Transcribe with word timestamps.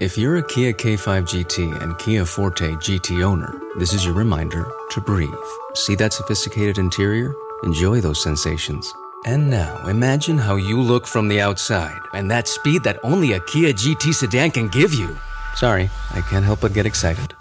If 0.00 0.16
you're 0.16 0.38
a 0.38 0.42
Kia 0.42 0.72
K5 0.72 1.24
GT 1.24 1.82
and 1.82 1.98
Kia 1.98 2.24
Forte 2.24 2.70
GT 2.76 3.22
owner, 3.22 3.60
this 3.76 3.92
is 3.92 4.02
your 4.02 4.14
reminder 4.14 4.66
to 4.92 4.98
breathe. 4.98 5.28
See 5.74 5.94
that 5.96 6.14
sophisticated 6.14 6.78
interior? 6.78 7.34
Enjoy 7.64 8.00
those 8.00 8.22
sensations. 8.22 8.90
And 9.26 9.50
now, 9.50 9.86
imagine 9.86 10.38
how 10.38 10.56
you 10.56 10.80
look 10.80 11.06
from 11.06 11.28
the 11.28 11.42
outside 11.42 12.00
and 12.14 12.30
that 12.30 12.48
speed 12.48 12.82
that 12.84 12.98
only 13.02 13.34
a 13.34 13.40
Kia 13.40 13.74
GT 13.74 14.14
sedan 14.14 14.52
can 14.52 14.68
give 14.68 14.94
you. 14.94 15.18
Sorry, 15.54 15.90
I 16.12 16.22
can't 16.22 16.46
help 16.46 16.62
but 16.62 16.72
get 16.72 16.86
excited. 16.86 17.34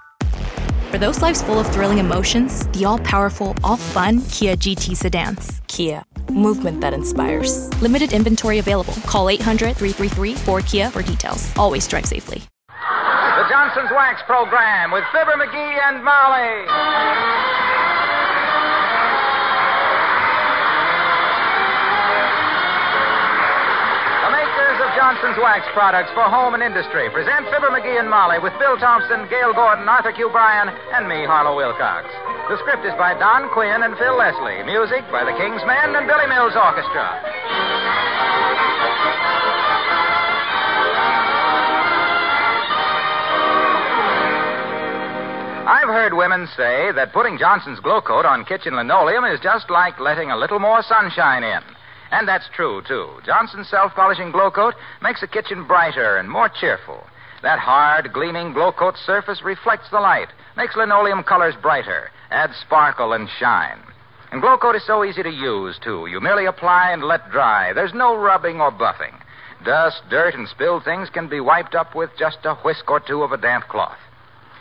For 0.92 0.98
those 0.98 1.22
lives 1.22 1.42
full 1.42 1.60
of 1.60 1.68
thrilling 1.72 2.00
emotions, 2.00 2.68
the 2.74 2.84
all 2.84 3.00
powerful, 3.00 3.56
all 3.64 3.78
fun 3.78 4.20
Kia 4.24 4.58
GT 4.58 4.98
sedans. 4.98 5.62
Kia, 5.68 6.04
movement 6.30 6.82
that 6.82 6.94
inspires. 6.94 7.70
Limited 7.82 8.12
inventory 8.12 8.60
available. 8.60 8.96
Call 9.06 9.30
800 9.30 9.78
333 9.78 10.34
4KIA 10.34 10.92
for 10.92 11.02
details. 11.02 11.56
Always 11.56 11.88
drive 11.88 12.06
safely. 12.06 12.44
The 13.40 13.48
Johnson's 13.48 13.88
Wax 13.96 14.20
Program 14.28 14.92
with 14.92 15.08
Fibber 15.16 15.40
McGee 15.40 15.76
and 15.88 16.04
Molly. 16.04 16.60
The 24.28 24.32
makers 24.36 24.78
of 24.84 24.92
Johnson's 24.92 25.40
Wax 25.40 25.64
products 25.72 26.12
for 26.12 26.28
home 26.28 26.52
and 26.52 26.60
industry 26.60 27.08
present 27.16 27.48
Fibber 27.48 27.72
McGee 27.72 27.96
and 27.96 28.12
Molly 28.12 28.44
with 28.44 28.52
Bill 28.60 28.76
Thompson, 28.76 29.24
Gale 29.32 29.56
Gordon, 29.56 29.88
Arthur 29.88 30.12
Q. 30.12 30.28
Bryan, 30.36 30.68
and 31.00 31.08
me, 31.08 31.24
Harlow 31.24 31.56
Wilcox. 31.56 32.12
The 32.52 32.60
script 32.60 32.84
is 32.84 32.92
by 33.00 33.16
Don 33.16 33.48
Quinn 33.56 33.88
and 33.88 33.96
Phil 33.96 34.20
Leslie. 34.20 34.68
Music 34.68 35.08
by 35.16 35.24
the 35.24 35.32
King's 35.40 35.64
Men 35.64 35.96
and 35.96 36.04
Billy 36.12 36.28
Mills 36.28 36.60
Orchestra. 36.60 37.08
I've 45.70 45.88
heard 45.88 46.16
women 46.16 46.48
say 46.58 46.92
that 46.96 47.14
putting 47.14 47.38
Johnson's 47.38 47.80
Glow 47.80 48.02
Coat 48.02 48.26
on 48.26 48.44
kitchen 48.44 48.76
linoleum 48.76 49.24
is 49.24 49.40
just 49.40 49.70
like 49.70 50.00
letting 50.00 50.32
a 50.32 50.36
little 50.36 50.58
more 50.58 50.82
sunshine 50.82 51.44
in. 51.44 51.62
And 52.10 52.28
that's 52.28 52.50
true, 52.56 52.82
too. 52.88 53.08
Johnson's 53.24 53.70
self 53.70 53.94
polishing 53.94 54.32
Glow 54.32 54.50
Coat 54.50 54.74
makes 55.04 55.22
the 55.22 55.28
kitchen 55.28 55.68
brighter 55.68 56.18
and 56.18 56.28
more 56.28 56.50
cheerful. 56.50 57.06
That 57.44 57.60
hard, 57.60 58.12
gleaming 58.14 58.54
Glow 58.54 58.72
Coat 58.72 58.96
surface 59.06 59.44
reflects 59.44 59.92
the 59.92 60.00
light, 60.00 60.30
makes 60.58 60.76
linoleum 60.76 61.22
colors 61.22 61.54
brighter, 61.62 62.10
adds 62.32 62.54
sparkle 62.66 63.14
and 63.14 63.30
shine. 63.40 63.78
And 64.32 64.42
Glow 64.42 64.58
Coat 64.58 64.76
is 64.76 64.88
so 64.88 65.06
easy 65.06 65.22
to 65.22 65.30
use, 65.30 65.78
too. 65.84 66.08
You 66.08 66.20
merely 66.20 66.48
apply 66.48 66.90
and 66.94 67.04
let 67.04 67.30
dry. 67.30 67.74
There's 67.74 67.94
no 67.94 68.18
rubbing 68.18 68.60
or 68.60 68.72
buffing. 68.72 69.14
Dust, 69.64 70.02
dirt, 70.10 70.34
and 70.34 70.50
spilled 70.50 70.84
things 70.84 71.12
can 71.12 71.30
be 71.30 71.40
wiped 71.40 71.76
up 71.76 71.94
with 71.94 72.10
just 72.18 72.40
a 72.46 72.56
whisk 72.56 72.90
or 72.90 73.00
two 73.00 73.22
of 73.22 73.34
a 73.34 73.38
damp 73.38 73.68
cloth. 73.68 74.00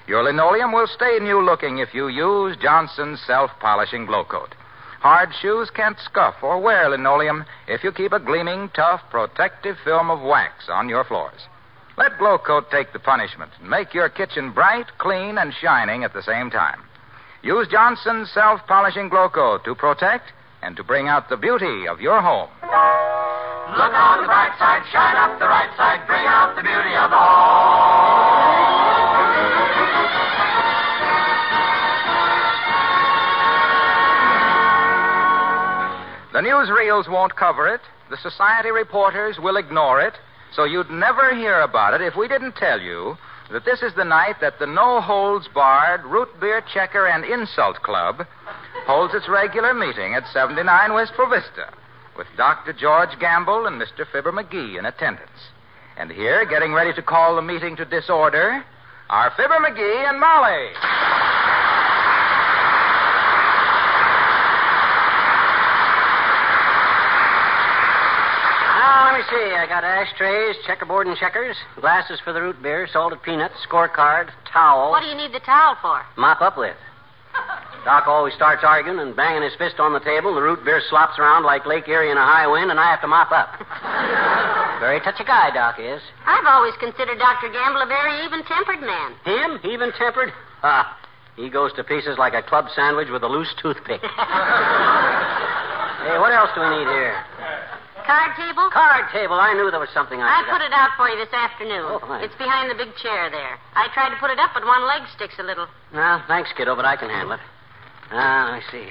Your 0.09 0.23
linoleum 0.23 0.73
will 0.73 0.87
stay 0.87 1.19
new 1.21 1.43
looking 1.43 1.79
if 1.79 1.93
you 1.93 2.09
use 2.09 2.57
Johnson's 2.57 3.21
self 3.27 3.51
polishing 3.61 4.07
glow 4.07 4.25
coat. 4.25 4.55
Hard 5.01 5.29
shoes 5.43 5.71
can't 5.71 5.99
scuff 6.01 6.37
or 6.43 6.59
wear 6.59 6.89
linoleum 6.89 7.45
if 7.69 7.85
you 7.85 7.93
keep 7.93 8.13
a 8.13 8.19
gleaming, 8.19 8.71
tough, 8.75 9.03
protective 9.11 9.77
film 9.85 10.11
of 10.11 10.23
wax 10.23 10.71
on 10.71 10.89
your 10.89 11.05
floors. 11.05 11.47
Let 11.99 12.19
Glow 12.19 12.39
Coat 12.39 12.71
take 12.71 12.93
the 12.93 12.99
punishment 12.99 13.51
and 13.61 13.69
make 13.69 13.93
your 13.93 14.09
kitchen 14.09 14.53
bright, 14.53 14.87
clean, 14.97 15.37
and 15.37 15.53
shining 15.53 16.05
at 16.05 16.15
the 16.15 16.23
same 16.23 16.49
time. 16.49 16.81
Use 17.43 17.69
Johnson's 17.69 18.31
self 18.33 18.61
polishing 18.67 19.11
Glow 19.11 19.29
Coat 19.29 19.63
to 19.65 19.75
protect 19.75 20.33
and 20.63 20.75
to 20.77 20.85
bring 20.85 21.09
out 21.09 21.29
the 21.29 21.37
beauty 21.37 21.87
of 21.87 22.01
your 22.01 22.23
home. 22.23 22.49
Look 23.69 23.93
on 23.93 24.23
the 24.23 24.27
bright 24.27 24.57
side, 24.59 24.81
shine 24.91 25.17
up 25.17 25.39
the 25.39 25.45
right 25.45 25.69
side, 25.77 26.01
bring 26.07 26.25
out 26.25 26.57
the 26.57 26.63
beauty 26.63 26.95
of 26.97 27.11
the 27.13 27.21
home. 27.21 28.49
The 36.33 36.41
newsreels 36.41 37.11
won't 37.13 37.37
cover 37.37 37.69
it. 37.69 37.83
The 38.09 38.17
society 38.17 38.71
reporters 38.71 39.37
will 39.39 39.59
ignore 39.59 40.01
it. 40.01 40.15
So 40.53 40.65
you'd 40.65 40.89
never 40.89 41.35
hear 41.35 41.61
about 41.61 41.93
it 41.93 42.01
if 42.01 42.17
we 42.17 42.27
didn't 42.27 42.57
tell 42.57 42.81
you 42.81 43.19
that 43.53 43.67
this 43.67 43.83
is 43.83 43.93
the 43.95 44.05
night 44.05 44.37
that 44.41 44.59
the 44.59 44.67
No 44.67 45.03
Holds 45.03 45.47
Barred 45.53 46.05
Root 46.05 46.29
Beer 46.41 46.63
Checker 46.73 47.07
and 47.07 47.23
Insult 47.23 47.83
Club 47.83 48.27
holds 48.87 49.13
its 49.13 49.29
regular 49.29 49.75
meeting 49.75 50.15
at 50.15 50.27
79 50.33 50.95
Wistful 50.95 51.29
Vista 51.29 51.69
with 52.19 52.27
Dr. 52.37 52.73
George 52.73 53.17
Gamble 53.21 53.67
and 53.67 53.81
Mr. 53.81 54.05
Fibber 54.11 54.33
McGee 54.33 54.79
in 54.79 54.85
attendance. 54.85 55.31
And 55.97 56.11
here, 56.11 56.45
getting 56.45 56.75
ready 56.75 56.93
to 56.95 57.03
call 57.03 57.37
the 57.37 57.43
meeting 57.43 57.77
to 57.77 57.85
disorder, 57.85 58.65
are 59.09 59.33
Fibber 59.37 59.55
McGee 59.55 60.09
and 60.11 60.21
Molly. 60.21 60.69
Now, 68.79 69.13
let 69.13 69.19
me 69.19 69.25
see. 69.31 69.55
I 69.55 69.67
got 69.69 69.85
ashtrays, 69.85 70.57
checkerboard 70.67 71.07
and 71.07 71.17
checkers, 71.17 71.57
glasses 71.81 72.21
for 72.25 72.33
the 72.33 72.43
root 72.43 72.61
beer, 72.63 72.89
salted 72.93 73.23
peanuts, 73.23 73.55
scorecard, 73.71 74.31
towel. 74.53 74.91
What 74.91 75.03
do 75.03 75.07
you 75.07 75.17
need 75.17 75.33
the 75.33 75.41
towel 75.41 75.77
for? 75.81 76.03
Mop 76.17 76.41
up 76.41 76.59
with. 76.59 76.77
Doc 77.85 78.07
always 78.07 78.35
starts 78.35 78.63
arguing 78.65 78.99
and 79.01 79.17
banging 79.17 79.43
his 79.43 79.55
fist 79.57 79.81
on 79.81 79.93
the 79.93 80.01
table. 80.01 80.35
The 80.35 80.43
root 80.43 80.65
beer 80.65 80.83
slops 80.91 81.19
around 81.19 81.45
like 81.45 81.65
Lake 81.65 81.89
Erie 81.89 82.11
in 82.11 82.19
a 82.19 82.27
high 82.27 82.47
wind, 82.47 82.71
and 82.71 82.79
I 82.79 82.91
have 82.91 83.01
to 83.01 83.09
mop 83.09 83.33
up. 83.33 83.57
Very 84.81 85.01
touchy 85.01 85.25
guy, 85.25 85.51
Doc 85.55 85.81
is. 85.81 86.03
I've 86.27 86.47
always 86.47 86.75
considered 86.79 87.19
Dr. 87.19 87.49
Gamble 87.51 87.83
a 87.83 87.87
very 87.87 88.25
even 88.25 88.45
tempered 88.45 88.81
man. 88.81 89.15
Him, 89.25 89.59
even 89.65 89.91
tempered? 89.99 90.33
Ah, 90.63 90.99
he 91.35 91.51
goes 91.51 91.73
to 91.75 91.83
pieces 91.83 92.19
like 92.19 92.35
a 92.35 92.43
club 92.43 92.67
sandwich 92.77 93.09
with 93.11 93.23
a 93.23 93.27
loose 93.27 93.53
toothpick. 93.61 94.01
hey, 94.03 94.07
what 96.19 96.31
else 96.31 96.51
do 96.55 96.61
we 96.61 96.69
need 96.79 96.87
here? 96.87 97.17
Card 98.09 98.33
table? 98.41 98.73
Card 98.73 99.13
table. 99.13 99.37
I 99.37 99.53
knew 99.53 99.69
there 99.69 99.85
was 99.85 99.93
something 99.93 100.17
I 100.17 100.41
I 100.41 100.49
put 100.49 100.65
it 100.65 100.73
out 100.73 100.97
for 100.97 101.13
you 101.13 101.21
this 101.21 101.29
afternoon. 101.29 101.85
Oh, 101.85 102.01
thanks. 102.09 102.25
it's 102.25 102.39
behind 102.41 102.73
the 102.73 102.79
big 102.81 102.97
chair 102.97 103.29
there. 103.29 103.61
I 103.77 103.93
tried 103.93 104.09
to 104.09 104.17
put 104.17 104.33
it 104.33 104.41
up, 104.41 104.57
but 104.57 104.65
one 104.65 104.89
leg 104.89 105.05
sticks 105.13 105.37
a 105.37 105.45
little. 105.45 105.69
Well, 105.93 106.25
thanks, 106.25 106.49
kiddo, 106.57 106.73
but 106.73 106.89
I 106.89 106.97
can 106.97 107.13
handle 107.13 107.37
it. 107.37 107.45
Now, 108.09 108.49
let 108.49 108.65
me 108.65 108.65
see. 108.73 108.89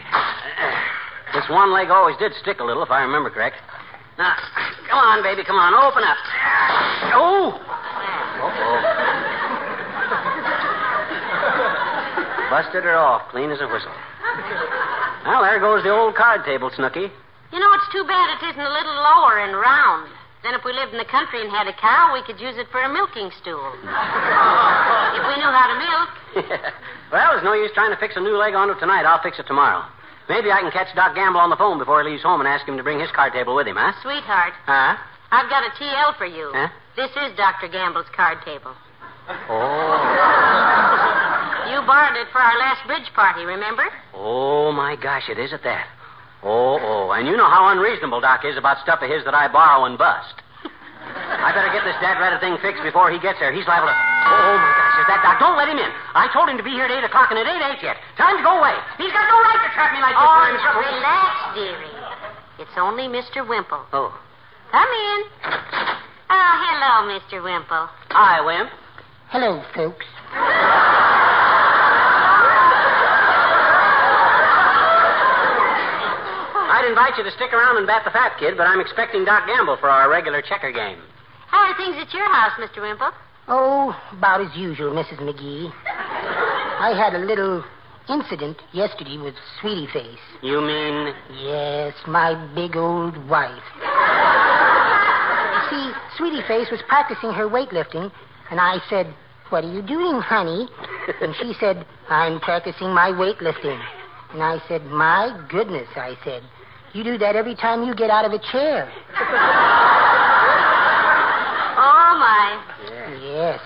This 1.33 1.49
one 1.49 1.73
leg 1.73 1.89
always 1.89 2.13
did 2.21 2.31
stick 2.37 2.61
a 2.61 2.63
little, 2.63 2.85
if 2.85 2.93
I 2.93 3.01
remember 3.01 3.33
correct. 3.33 3.57
Now, 4.21 4.37
come 4.85 5.01
on, 5.01 5.25
baby, 5.25 5.41
come 5.41 5.57
on, 5.57 5.73
open 5.73 6.05
up. 6.05 6.17
Oh! 7.17 7.57
Busted 12.53 12.85
her 12.85 12.95
off, 12.95 13.29
clean 13.33 13.49
as 13.49 13.61
a 13.61 13.67
whistle. 13.67 13.91
Well, 15.25 15.41
there 15.41 15.59
goes 15.59 15.81
the 15.83 15.89
old 15.89 16.13
card 16.13 16.45
table, 16.45 16.69
Snooky. 16.69 17.09
You 17.51 17.59
know, 17.59 17.71
it's 17.73 17.89
too 17.91 18.03
bad 18.03 18.35
it 18.35 18.41
isn't 18.51 18.59
a 18.59 18.73
little 18.73 18.95
lower 18.95 19.39
and 19.39 19.55
round. 19.55 20.11
Then 20.43 20.53
if 20.53 20.63
we 20.63 20.71
lived 20.71 20.91
in 20.91 20.99
the 20.99 21.09
country 21.09 21.41
and 21.41 21.49
had 21.49 21.67
a 21.67 21.73
cow, 21.73 22.13
we 22.13 22.21
could 22.23 22.39
use 22.39 22.55
it 22.57 22.67
for 22.71 22.79
a 22.81 22.89
milking 22.91 23.31
stool. 23.41 23.73
if 23.83 25.23
we 25.25 25.35
knew 25.39 25.51
how 25.51 25.67
to 25.67 25.77
milk. 25.79 26.09
well, 27.11 27.31
there's 27.33 27.43
no 27.43 27.53
use 27.53 27.71
trying 27.73 27.91
to 27.91 27.99
fix 27.99 28.15
a 28.15 28.21
new 28.21 28.37
leg 28.37 28.53
on 28.53 28.69
it 28.69 28.79
tonight. 28.79 29.03
I'll 29.03 29.21
fix 29.23 29.39
it 29.39 29.47
tomorrow. 29.47 29.83
Maybe 30.29 30.51
I 30.51 30.59
can 30.61 30.71
catch 30.71 30.93
Doc 30.95 31.15
Gamble 31.15 31.39
on 31.39 31.49
the 31.49 31.55
phone 31.55 31.79
before 31.79 32.03
he 32.03 32.09
leaves 32.11 32.23
home 32.23 32.41
and 32.41 32.47
ask 32.47 32.67
him 32.67 32.75
to 32.77 32.83
bring 32.83 32.99
his 32.99 33.09
card 33.11 33.33
table 33.33 33.55
with 33.55 33.65
him, 33.67 33.77
huh? 33.79 33.93
Sweetheart, 34.03 34.53
Huh? 34.65 34.97
I've 35.31 35.49
got 35.49 35.63
a 35.63 35.71
TL 35.75 36.17
for 36.17 36.25
you. 36.25 36.51
Huh? 36.53 36.69
This 36.95 37.11
is 37.11 37.35
Dr. 37.35 37.67
Gamble's 37.67 38.07
card 38.15 38.39
table. 38.45 38.73
Oh. 39.49 39.97
You 41.71 41.83
borrowed 41.85 42.15
it 42.15 42.27
for 42.31 42.39
our 42.39 42.57
last 42.59 42.87
bridge 42.87 43.11
party, 43.13 43.43
remember? 43.43 43.83
Oh, 44.13 44.71
my 44.71 44.95
gosh, 44.95 45.27
it 45.29 45.37
is 45.37 45.51
at 45.51 45.63
that. 45.63 45.87
Oh, 46.43 46.79
oh. 46.81 47.11
And 47.11 47.27
you 47.27 47.35
know 47.35 47.49
how 47.49 47.69
unreasonable 47.69 48.21
Doc 48.21 48.45
is 48.45 48.57
about 48.57 48.77
stuff 48.83 49.01
of 49.01 49.09
his 49.09 49.25
that 49.25 49.33
I 49.33 49.47
borrow 49.47 49.85
and 49.85 49.97
bust. 49.97 50.35
I 51.17 51.55
better 51.55 51.71
get 51.71 51.87
this 51.87 51.95
dad 52.03 52.19
ratted 52.19 52.39
thing 52.43 52.57
fixed 52.59 52.83
before 52.83 53.09
he 53.11 53.19
gets 53.19 53.39
there. 53.39 53.53
He's 53.55 53.67
liable 53.67 53.87
to. 53.87 53.95
Oh, 53.95 54.27
oh, 54.27 54.57
my 54.59 54.71
gosh, 54.75 54.95
is 54.99 55.07
that 55.07 55.21
Doc? 55.23 55.39
Don't 55.39 55.55
let 55.55 55.71
him 55.71 55.79
in. 55.79 55.91
I 56.13 56.27
told 56.35 56.49
him 56.51 56.57
to 56.59 56.65
be 56.65 56.75
here 56.75 56.85
at 56.85 56.91
8 56.91 57.03
o'clock, 57.07 57.31
and 57.31 57.39
it 57.39 57.47
ain't 57.47 57.63
8 57.79 57.83
yet. 57.83 57.97
Time 58.19 58.35
to 58.35 58.43
go 58.43 58.59
away. 58.59 58.75
He's 58.99 59.11
got 59.15 59.23
no 59.31 59.39
right 59.39 59.61
to 59.63 59.71
trap 59.71 59.95
me 59.95 60.01
like 60.03 60.15
this. 60.15 60.27
Oh, 60.27 60.43
now 60.51 60.59
trouble. 60.59 60.83
relax, 60.83 61.31
dearie. 61.55 61.95
It's 62.59 62.75
only 62.75 63.07
Mr. 63.07 63.47
Wimple. 63.47 63.87
Oh. 63.93 64.11
Come 64.71 64.91
in. 64.91 65.19
Oh, 66.27 66.53
hello, 66.59 66.93
Mr. 67.07 67.39
Wimple. 67.39 67.87
Hi, 68.11 68.43
Wimp. 68.43 68.69
Hello, 69.29 69.63
folks. 69.75 70.05
I'd 76.77 76.85
invite 76.85 77.17
you 77.17 77.23
to 77.23 77.31
stick 77.31 77.53
around 77.53 77.77
and 77.77 77.87
bat 77.87 78.05
the 78.05 78.11
fat 78.11 78.37
kid, 78.37 78.53
but 78.55 78.67
I'm 78.67 78.79
expecting 78.79 79.25
Doc 79.25 79.47
Gamble 79.47 79.77
for 79.77 79.89
our 79.89 80.11
regular 80.11 80.43
checker 80.43 80.71
game. 80.71 81.01
How 81.47 81.65
are 81.65 81.75
things 81.75 81.97
at 81.97 82.13
your 82.13 82.31
house, 82.31 82.53
Mr. 82.61 82.83
Wimple? 82.83 83.09
Oh, 83.47 83.99
about 84.13 84.41
as 84.41 84.55
usual, 84.55 84.93
Mrs. 84.93 85.17
McGee. 85.17 85.73
I 85.87 86.93
had 86.93 87.15
a 87.15 87.25
little 87.25 87.65
incident 88.07 88.61
yesterday 88.73 89.17
with 89.17 89.33
Sweetie 89.59 89.87
Face. 89.91 90.21
You 90.43 90.61
mean 90.61 91.15
Yes, 91.41 91.95
my 92.05 92.37
big 92.53 92.77
old 92.77 93.17
wife. 93.27 93.63
You 95.57 95.61
see, 95.73 95.91
Sweetie 96.15 96.45
Face 96.47 96.69
was 96.69 96.81
practicing 96.87 97.31
her 97.31 97.49
weightlifting, 97.49 98.11
and 98.51 98.59
I 98.61 98.77
said, 98.87 99.11
What 99.49 99.63
are 99.63 99.73
you 99.73 99.81
doing, 99.81 100.21
honey? 100.21 100.69
And 101.21 101.33
she 101.41 101.53
said, 101.59 101.87
I'm 102.07 102.39
practicing 102.39 102.93
my 102.93 103.09
weightlifting. 103.09 103.81
And 104.33 104.43
I 104.43 104.61
said, 104.67 104.85
My 104.85 105.43
goodness, 105.49 105.87
I 105.95 106.15
said, 106.23 106.43
you 106.93 107.03
do 107.03 107.17
that 107.17 107.35
every 107.35 107.55
time 107.55 107.83
you 107.83 107.93
get 107.95 108.09
out 108.09 108.25
of 108.25 108.31
a 108.31 108.39
chair. 108.51 108.91
Oh, 111.79 112.17
my. 112.19 112.63
Yes. 113.21 113.59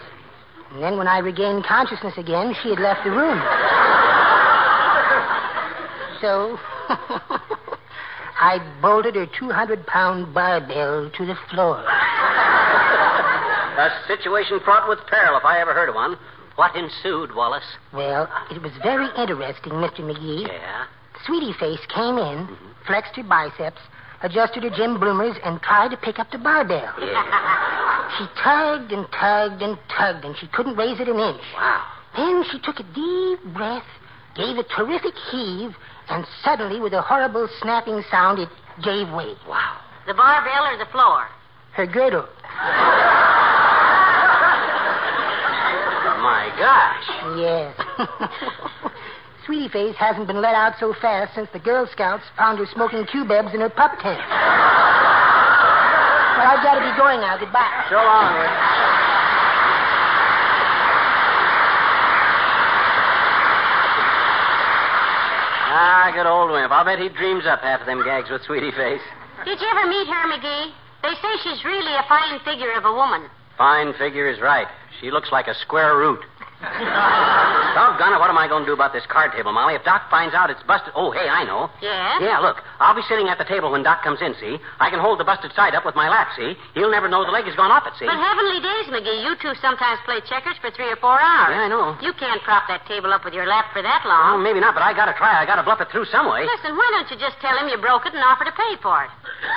And 0.71 0.83
then 0.83 0.97
when 0.97 1.07
I 1.07 1.19
regained 1.19 1.63
consciousness 1.65 2.17
again, 2.17 2.55
she 2.61 2.69
had 2.69 2.79
left 2.79 3.03
the 3.03 3.11
room. 3.11 3.39
So 6.21 6.57
I 8.39 8.59
bolted 8.81 9.15
her 9.15 9.25
200 9.25 9.85
pound 9.87 10.33
barbell 10.33 11.09
to 11.09 11.25
the 11.25 11.35
floor. 11.49 11.83
a 13.77 13.89
situation 14.07 14.59
fraught 14.63 14.87
with 14.87 14.99
peril 15.07 15.37
if 15.37 15.45
I 15.45 15.59
ever 15.59 15.73
heard 15.73 15.89
of 15.89 15.95
one? 15.95 16.17
What 16.55 16.75
ensued, 16.75 17.33
Wallace? 17.33 17.63
Well, 17.93 18.29
it 18.51 18.61
was 18.61 18.71
very 18.83 19.07
interesting, 19.17 19.73
Mr. 19.73 20.01
McGee. 20.01 20.47
Yeah. 20.47 20.85
Sweetie 21.25 21.53
Face 21.59 21.85
came 21.93 22.17
in, 22.17 22.47
mm-hmm. 22.47 22.71
flexed 22.85 23.15
her 23.15 23.23
biceps, 23.23 23.81
adjusted 24.23 24.63
her 24.63 24.69
gym 24.69 24.99
bloomers, 24.99 25.35
and 25.43 25.61
tried 25.61 25.91
to 25.91 25.97
pick 25.97 26.19
up 26.19 26.31
the 26.31 26.37
barbell. 26.37 26.93
She 28.17 28.25
tugged 28.43 28.91
and 28.91 29.07
tugged 29.13 29.61
and 29.61 29.77
tugged, 29.87 30.25
and 30.25 30.35
she 30.37 30.47
couldn't 30.47 30.75
raise 30.75 30.99
it 30.99 31.07
an 31.07 31.17
inch. 31.17 31.41
Wow. 31.55 31.85
Then 32.15 32.43
she 32.51 32.59
took 32.59 32.79
a 32.79 32.83
deep 32.83 33.53
breath, 33.53 33.85
gave 34.35 34.57
a 34.57 34.63
terrific 34.63 35.13
heave, 35.31 35.73
and 36.09 36.25
suddenly, 36.43 36.81
with 36.81 36.91
a 36.93 37.01
horrible 37.01 37.47
snapping 37.61 38.03
sound, 38.11 38.39
it 38.39 38.49
gave 38.83 39.09
way. 39.13 39.33
Wow. 39.47 39.77
The 40.07 40.13
barbell 40.13 40.65
or 40.65 40.77
the 40.77 40.91
floor? 40.91 41.27
Her 41.71 41.87
girdle. 41.87 42.27
My 46.21 46.51
gosh. 46.59 47.07
Yes. 47.39 47.79
Sweetie 49.45 49.69
Face 49.69 49.95
hasn't 49.97 50.27
been 50.27 50.41
let 50.41 50.53
out 50.53 50.73
so 50.79 50.93
fast 51.01 51.33
since 51.33 51.49
the 51.51 51.59
Girl 51.59 51.87
Scouts 51.91 52.23
found 52.37 52.59
her 52.59 52.67
smoking 52.73 53.05
cubebs 53.05 53.53
in 53.53 53.61
her 53.61 53.69
pup 53.69 53.97
tent. 53.99 54.21
Well, 56.37 56.47
I've 56.49 56.61
got 56.61 56.75
to 56.77 56.81
be 56.81 56.93
going 56.97 57.21
now. 57.21 57.37
Goodbye. 57.37 57.85
So 57.89 57.95
long, 57.95 58.33
Rick. 58.37 58.49
Ah, 65.73 66.11
good 66.13 66.27
old 66.27 66.51
wimp. 66.51 66.71
I'll 66.71 66.85
bet 66.85 66.99
he 66.99 67.09
dreams 67.09 67.45
up 67.47 67.61
half 67.61 67.81
of 67.81 67.87
them 67.87 68.03
gags 68.03 68.29
with 68.29 68.43
Sweetie 68.43 68.71
Face. 68.71 69.01
Did 69.45 69.59
you 69.59 69.67
ever 69.69 69.87
meet 69.87 70.05
her, 70.05 70.27
McGee? 70.29 70.73
They 71.01 71.13
say 71.21 71.37
she's 71.43 71.65
really 71.65 71.93
a 71.95 72.05
fine 72.07 72.39
figure 72.45 72.73
of 72.73 72.85
a 72.85 72.93
woman. 72.93 73.29
Fine 73.57 73.93
figure 73.97 74.29
is 74.29 74.39
right. 74.39 74.67
She 74.99 75.09
looks 75.09 75.31
like 75.31 75.47
a 75.47 75.55
square 75.55 75.97
root. 75.97 76.21
Doggone 77.73 78.13
it, 78.13 78.19
what 78.19 78.29
am 78.29 78.37
I 78.37 78.47
going 78.47 78.63
to 78.63 78.69
do 78.69 78.73
about 78.73 78.93
this 78.93 79.03
card 79.07 79.31
table, 79.31 79.51
Molly? 79.51 79.75
If 79.75 79.83
Doc 79.83 80.09
finds 80.09 80.35
out 80.35 80.49
it's 80.49 80.63
busted. 80.63 80.93
Oh, 80.95 81.11
hey, 81.11 81.27
I 81.27 81.43
know. 81.43 81.69
Yeah? 81.81 82.19
Yeah, 82.19 82.39
look, 82.39 82.57
I'll 82.81 82.97
be 82.97 83.05
sitting 83.05 83.29
at 83.29 83.37
the 83.37 83.45
table 83.45 83.69
when 83.71 83.85
Doc 83.85 84.01
comes 84.01 84.19
in, 84.25 84.33
see? 84.41 84.57
I 84.81 84.89
can 84.89 84.97
hold 84.99 85.21
the 85.21 85.23
busted 85.23 85.53
side 85.53 85.77
up 85.77 85.85
with 85.85 85.93
my 85.93 86.09
lap, 86.09 86.33
see? 86.35 86.57
He'll 86.73 86.89
never 86.89 87.05
know 87.07 87.21
the 87.23 87.29
leg 87.31 87.45
has 87.45 87.53
gone 87.55 87.69
off 87.69 87.85
it, 87.85 87.93
see? 88.01 88.09
But 88.09 88.17
heavenly 88.17 88.57
days, 88.57 88.89
McGee, 88.89 89.21
you 89.21 89.37
two 89.37 89.53
sometimes 89.61 90.01
play 90.03 90.17
checkers 90.25 90.57
for 90.57 90.73
three 90.73 90.89
or 90.89 90.97
four 90.97 91.13
hours. 91.21 91.53
Yeah, 91.53 91.65
I 91.65 91.69
know. 91.69 91.93
You 92.01 92.11
can't 92.17 92.41
prop 92.41 92.65
that 92.73 92.83
table 92.89 93.13
up 93.13 93.21
with 93.23 93.37
your 93.37 93.45
lap 93.45 93.69
for 93.69 93.85
that 93.85 94.01
long. 94.09 94.41
Well, 94.41 94.43
maybe 94.43 94.57
not, 94.59 94.73
but 94.73 94.81
I 94.81 94.97
gotta 94.97 95.13
try. 95.13 95.37
I 95.37 95.45
gotta 95.45 95.61
bluff 95.61 95.79
it 95.79 95.93
through 95.93 96.09
some 96.09 96.25
way. 96.25 96.41
Listen, 96.43 96.73
why 96.73 96.89
don't 96.97 97.05
you 97.13 97.17
just 97.21 97.37
tell 97.39 97.53
him 97.61 97.69
you 97.69 97.77
broke 97.77 98.09
it 98.09 98.17
and 98.17 98.23
offer 98.25 98.43
to 98.49 98.55
pay 98.57 98.73
for 98.81 99.05
it? 99.05 99.11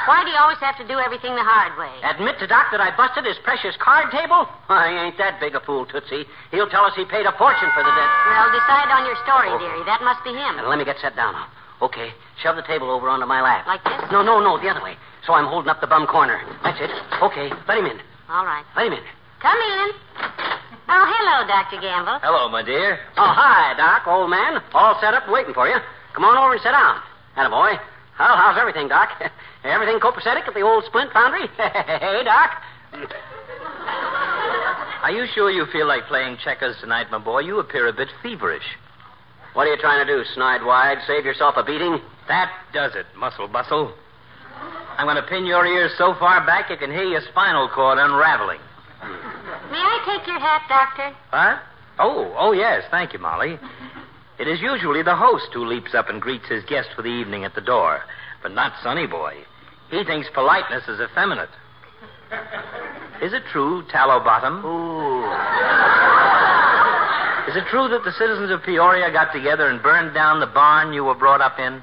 Why 0.04 0.20
do 0.22 0.28
you 0.28 0.36
always 0.36 0.60
have 0.60 0.76
to 0.78 0.86
do 0.86 1.00
everything 1.00 1.32
the 1.32 1.44
hard 1.44 1.72
way? 1.80 1.92
Admit 2.04 2.36
to 2.44 2.46
Doc 2.46 2.68
that 2.76 2.80
I 2.84 2.92
busted 2.92 3.24
his 3.24 3.40
precious 3.40 3.72
card 3.80 4.12
table? 4.12 4.44
Why, 4.68 4.92
ain't 4.92 5.16
that 5.16 5.40
big 5.40 5.56
a 5.56 5.60
fool, 5.64 5.88
Tootsie. 5.88 6.28
He'll 6.52 6.68
tell 6.68 6.84
us 6.84 6.92
he 6.94 7.04
paid 7.08 7.24
a 7.24 7.32
fortune 7.40 7.72
for 7.72 7.80
the 7.80 7.92
debt. 7.92 8.10
Well, 8.28 8.52
decide 8.52 8.92
on 8.92 9.08
your 9.08 9.16
story, 9.24 9.48
Oh. 9.48 9.58
dearie. 9.58 9.84
That 9.88 10.04
must 10.04 10.20
be 10.24 10.36
him. 10.36 10.60
Now, 10.60 10.68
let 10.68 10.76
me 10.78 10.84
get 10.84 11.00
set 11.00 11.16
down 11.16 11.32
now. 11.32 11.48
Okay, 11.84 12.16
shove 12.40 12.56
the 12.56 12.64
table 12.64 12.88
over 12.88 13.12
onto 13.12 13.26
my 13.28 13.44
lap. 13.44 13.68
Like 13.68 13.84
this? 13.84 14.08
No, 14.08 14.24
no, 14.24 14.40
no, 14.40 14.56
the 14.56 14.72
other 14.72 14.80
way. 14.80 14.96
So 15.28 15.36
I'm 15.36 15.44
holding 15.44 15.68
up 15.68 15.84
the 15.84 15.86
bum 15.86 16.06
corner. 16.08 16.40
That's 16.64 16.80
it. 16.80 16.88
Okay, 17.20 17.52
let 17.68 17.76
him 17.76 17.84
in. 17.84 18.00
All 18.32 18.48
right. 18.48 18.64
Let 18.72 18.88
him 18.88 18.96
in. 18.96 19.04
Come 19.44 19.60
in. 19.60 19.88
Oh, 20.88 21.04
hello, 21.04 21.44
Dr. 21.44 21.80
Gamble. 21.84 22.24
Hello, 22.24 22.48
my 22.48 22.64
dear. 22.64 23.04
Oh, 23.20 23.28
hi, 23.28 23.76
Doc, 23.76 24.08
old 24.08 24.30
man. 24.30 24.64
All 24.72 24.96
set 25.00 25.12
up 25.12 25.28
waiting 25.28 25.52
for 25.52 25.68
you. 25.68 25.76
Come 26.16 26.24
on 26.24 26.40
over 26.40 26.56
and 26.56 26.62
sit 26.64 26.72
down. 26.72 27.04
boy. 27.36 27.76
Well, 28.16 28.36
how's 28.36 28.56
everything, 28.56 28.88
Doc? 28.88 29.20
everything 29.64 30.00
copacetic 30.00 30.48
at 30.48 30.54
the 30.54 30.64
old 30.64 30.84
splint 30.88 31.12
foundry? 31.12 31.48
hey, 31.60 32.24
Doc. 32.24 32.64
Are 35.04 35.10
you 35.10 35.26
sure 35.34 35.50
you 35.50 35.66
feel 35.70 35.86
like 35.86 36.08
playing 36.08 36.38
checkers 36.42 36.76
tonight, 36.80 37.08
my 37.10 37.18
boy? 37.18 37.40
You 37.40 37.60
appear 37.60 37.88
a 37.88 37.92
bit 37.92 38.08
feverish. 38.22 38.64
What 39.54 39.66
are 39.66 39.70
you 39.70 39.78
trying 39.78 40.04
to 40.04 40.12
do, 40.12 40.24
snide 40.34 40.64
wide? 40.64 40.98
Save 41.06 41.24
yourself 41.24 41.54
a 41.56 41.62
beating? 41.62 41.98
That 42.28 42.50
does 42.72 42.94
it, 42.94 43.06
muscle 43.16 43.48
bustle. 43.48 43.94
I'm 44.98 45.06
going 45.06 45.16
to 45.16 45.28
pin 45.28 45.46
your 45.46 45.64
ears 45.66 45.92
so 45.96 46.14
far 46.18 46.44
back 46.44 46.70
you 46.70 46.76
can 46.76 46.90
hear 46.90 47.04
your 47.04 47.20
spinal 47.30 47.68
cord 47.68 47.98
unraveling. 47.98 48.60
May 49.70 49.78
I 49.78 50.02
take 50.06 50.26
your 50.26 50.38
hat, 50.38 50.62
Doctor? 50.68 51.16
What? 51.30 51.62
Oh, 51.98 52.34
oh, 52.36 52.52
yes. 52.52 52.84
Thank 52.90 53.12
you, 53.12 53.18
Molly. 53.18 53.58
It 54.38 54.48
is 54.48 54.60
usually 54.60 55.02
the 55.02 55.14
host 55.14 55.48
who 55.52 55.64
leaps 55.64 55.94
up 55.94 56.08
and 56.08 56.20
greets 56.20 56.48
his 56.48 56.64
guest 56.64 56.88
for 56.96 57.02
the 57.02 57.08
evening 57.08 57.44
at 57.44 57.54
the 57.54 57.60
door, 57.60 58.02
but 58.42 58.52
not 58.52 58.72
Sonny 58.82 59.06
Boy. 59.06 59.34
He 59.90 60.02
thinks 60.04 60.28
politeness 60.34 60.88
is 60.88 61.00
effeminate. 61.00 61.50
Is 63.22 63.32
it 63.32 63.42
true, 63.52 63.84
Tallow 63.90 64.18
Bottom? 64.24 64.64
Ooh. 64.64 66.33
Is 67.48 67.56
it 67.56 67.64
true 67.68 67.88
that 67.88 68.04
the 68.04 68.12
citizens 68.12 68.50
of 68.50 68.62
Peoria 68.62 69.12
got 69.12 69.32
together 69.32 69.68
and 69.68 69.82
burned 69.82 70.14
down 70.14 70.40
the 70.40 70.46
barn 70.46 70.92
you 70.92 71.04
were 71.04 71.14
brought 71.14 71.40
up 71.40 71.58
in? 71.58 71.82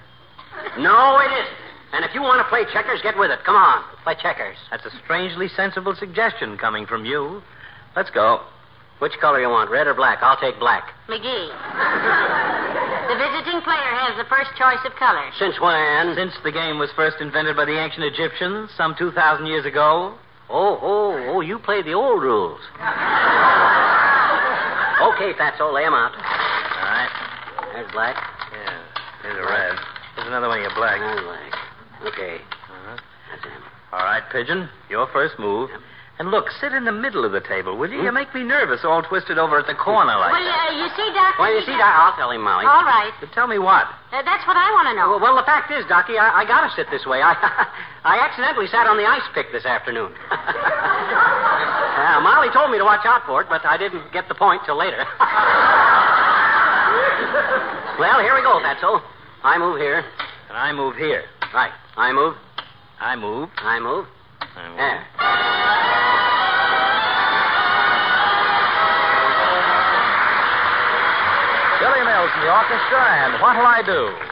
No, 0.82 1.20
it 1.20 1.32
isn't. 1.32 1.62
And 1.94 2.06
if 2.06 2.16
you 2.16 2.22
want 2.22 2.40
to 2.40 2.48
play 2.50 2.64
checkers, 2.72 3.02
get 3.04 3.18
with 3.18 3.32
it. 3.32 3.44
Come 3.46 3.56
on, 3.56 3.84
play 4.04 4.16
checkers. 4.22 4.58
That's 4.72 4.86
a 4.86 4.92
strangely 5.04 5.50
sensible 5.50 5.94
suggestion 5.94 6.58
coming 6.58 6.88
from 6.88 7.06
you. 7.06 7.44
Let's 7.96 8.10
go. 8.10 8.42
Which 9.00 9.14
color 9.20 9.42
you 9.42 9.50
want, 9.50 9.70
red 9.70 9.88
or 9.88 9.94
black? 9.94 10.20
I'll 10.22 10.40
take 10.40 10.58
black. 10.60 10.94
McGee. 11.10 11.50
the 13.10 13.18
visiting 13.18 13.62
player 13.62 13.92
has 13.98 14.16
the 14.18 14.30
first 14.30 14.54
choice 14.58 14.82
of 14.86 14.96
color. 14.96 15.26
Since 15.38 15.60
when? 15.60 16.16
Since 16.16 16.34
the 16.44 16.52
game 16.52 16.80
was 16.80 16.90
first 16.96 17.18
invented 17.20 17.56
by 17.56 17.66
the 17.66 17.78
ancient 17.78 18.06
Egyptians 18.06 18.70
some 18.78 18.96
2,000 18.98 19.46
years 19.46 19.66
ago. 19.66 20.16
Oh, 20.52 20.78
oh, 20.82 21.32
oh, 21.32 21.40
you 21.40 21.60
play 21.60 21.82
the 21.82 21.94
old 21.94 22.22
rules. 22.22 22.60
okay, 25.08 25.32
Fatso, 25.40 25.72
lay 25.74 25.86
'em 25.86 25.94
out. 25.94 26.12
All 26.12 26.92
right. 26.92 27.10
There's 27.74 27.90
black. 27.94 28.16
Yeah. 28.52 28.84
There's 29.24 29.38
a 29.38 29.48
red. 29.48 29.78
There's 30.16 30.28
another 30.28 30.50
one 30.50 30.58
of 30.58 30.64
your 30.64 30.76
black. 30.76 31.00
And 31.00 31.26
black. 31.26 31.54
Okay. 32.06 32.36
Uh-huh. 32.36 32.98
That's 33.32 33.46
him. 33.46 33.64
All 33.94 34.04
right, 34.04 34.24
Pigeon. 34.30 34.70
Your 34.90 35.08
first 35.14 35.40
move. 35.40 35.70
And 36.22 36.30
look, 36.30 36.54
sit 36.62 36.70
in 36.70 36.86
the 36.86 36.94
middle 36.94 37.26
of 37.26 37.34
the 37.34 37.42
table, 37.42 37.82
will 37.82 37.90
you? 37.90 38.06
You 38.06 38.14
make 38.14 38.30
me 38.38 38.46
nervous, 38.46 38.86
all 38.86 39.02
twisted 39.02 39.42
over 39.42 39.58
at 39.58 39.66
the 39.66 39.74
corner 39.74 40.14
like 40.22 40.30
Well, 40.30 40.46
uh, 40.46 40.70
you 40.70 40.86
see, 40.94 41.10
Doctor. 41.18 41.42
Well, 41.42 41.50
you 41.50 41.66
see, 41.66 41.74
Doc, 41.74 41.90
I'll 41.98 42.14
tell 42.14 42.30
him, 42.30 42.46
Molly. 42.46 42.70
All 42.70 42.86
right. 42.86 43.10
But 43.18 43.34
tell 43.34 43.50
me 43.50 43.58
what? 43.58 43.90
Uh, 44.14 44.22
that's 44.22 44.46
what 44.46 44.54
I 44.54 44.70
want 44.70 44.86
to 44.86 44.94
know. 44.94 45.10
Well, 45.10 45.18
well, 45.18 45.34
the 45.34 45.50
fact 45.50 45.74
is, 45.74 45.82
Docky, 45.90 46.22
I, 46.22 46.46
I 46.46 46.48
got 46.48 46.62
to 46.62 46.70
sit 46.78 46.94
this 46.94 47.10
way. 47.10 47.26
I, 47.26 47.34
I 48.06 48.22
accidentally 48.22 48.70
sat 48.70 48.86
on 48.86 49.02
the 49.02 49.08
ice 49.10 49.26
pick 49.34 49.50
this 49.50 49.66
afternoon. 49.66 50.14
yeah, 50.30 52.22
Molly 52.22 52.54
told 52.54 52.70
me 52.70 52.78
to 52.78 52.86
watch 52.86 53.02
out 53.02 53.26
for 53.26 53.42
it, 53.42 53.50
but 53.50 53.66
I 53.66 53.82
didn't 53.82 54.14
get 54.14 54.30
the 54.30 54.38
point 54.38 54.62
till 54.70 54.78
later. 54.78 55.02
well, 57.98 58.22
here 58.22 58.38
we 58.38 58.46
go, 58.46 58.62
Fatso. 58.62 59.02
I 59.42 59.58
move 59.58 59.82
here. 59.82 60.06
And 60.54 60.54
I 60.54 60.70
move 60.70 60.94
here. 61.02 61.26
Right. 61.50 61.74
I 61.98 62.14
move. 62.14 62.38
I 63.02 63.18
move. 63.18 63.50
I 63.58 63.82
move. 63.82 64.06
I 64.54 64.70
move. 64.70 64.78
There. 64.78 65.02
The 72.40 72.48
orchestra, 72.48 73.04
and 73.28 73.42
What'll 73.42 73.66
I 73.66 73.82
Do? 73.84 74.31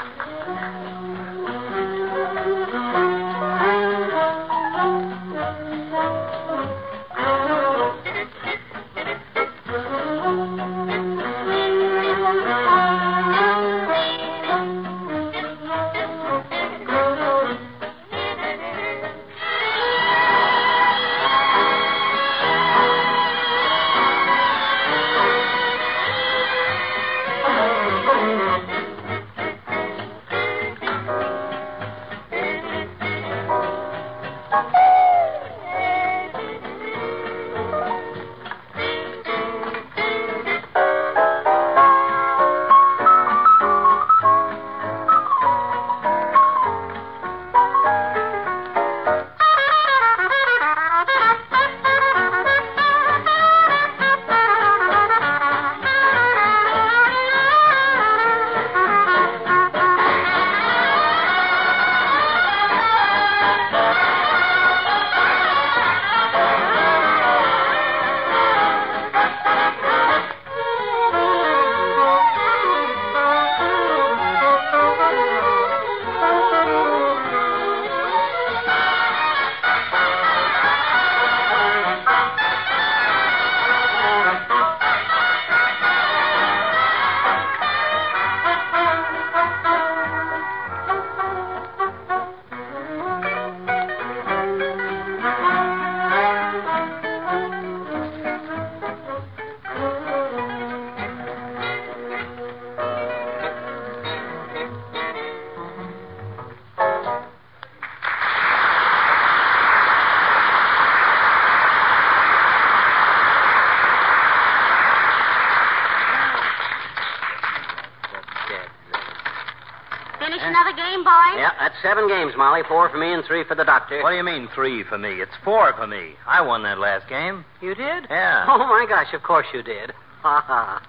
Seven 121.81 122.07
games, 122.07 122.33
Molly. 122.37 122.61
Four 122.67 122.89
for 122.89 122.97
me 122.97 123.13
and 123.13 123.23
three 123.25 123.43
for 123.43 123.55
the 123.55 123.63
doctor. 123.63 124.01
What 124.03 124.11
do 124.11 124.17
you 124.17 124.23
mean 124.23 124.47
three 124.53 124.83
for 124.83 124.97
me? 124.97 125.21
It's 125.21 125.35
four 125.43 125.73
for 125.73 125.87
me. 125.87 126.13
I 126.27 126.41
won 126.41 126.63
that 126.63 126.79
last 126.79 127.07
game. 127.09 127.45
You 127.61 127.75
did? 127.75 128.05
Yeah. 128.09 128.45
Oh, 128.47 128.57
my 128.57 128.85
gosh, 128.87 129.13
of 129.13 129.23
course 129.23 129.47
you 129.53 129.63
did. 129.63 129.91
Ha 130.21 130.43
ha. 130.45 130.81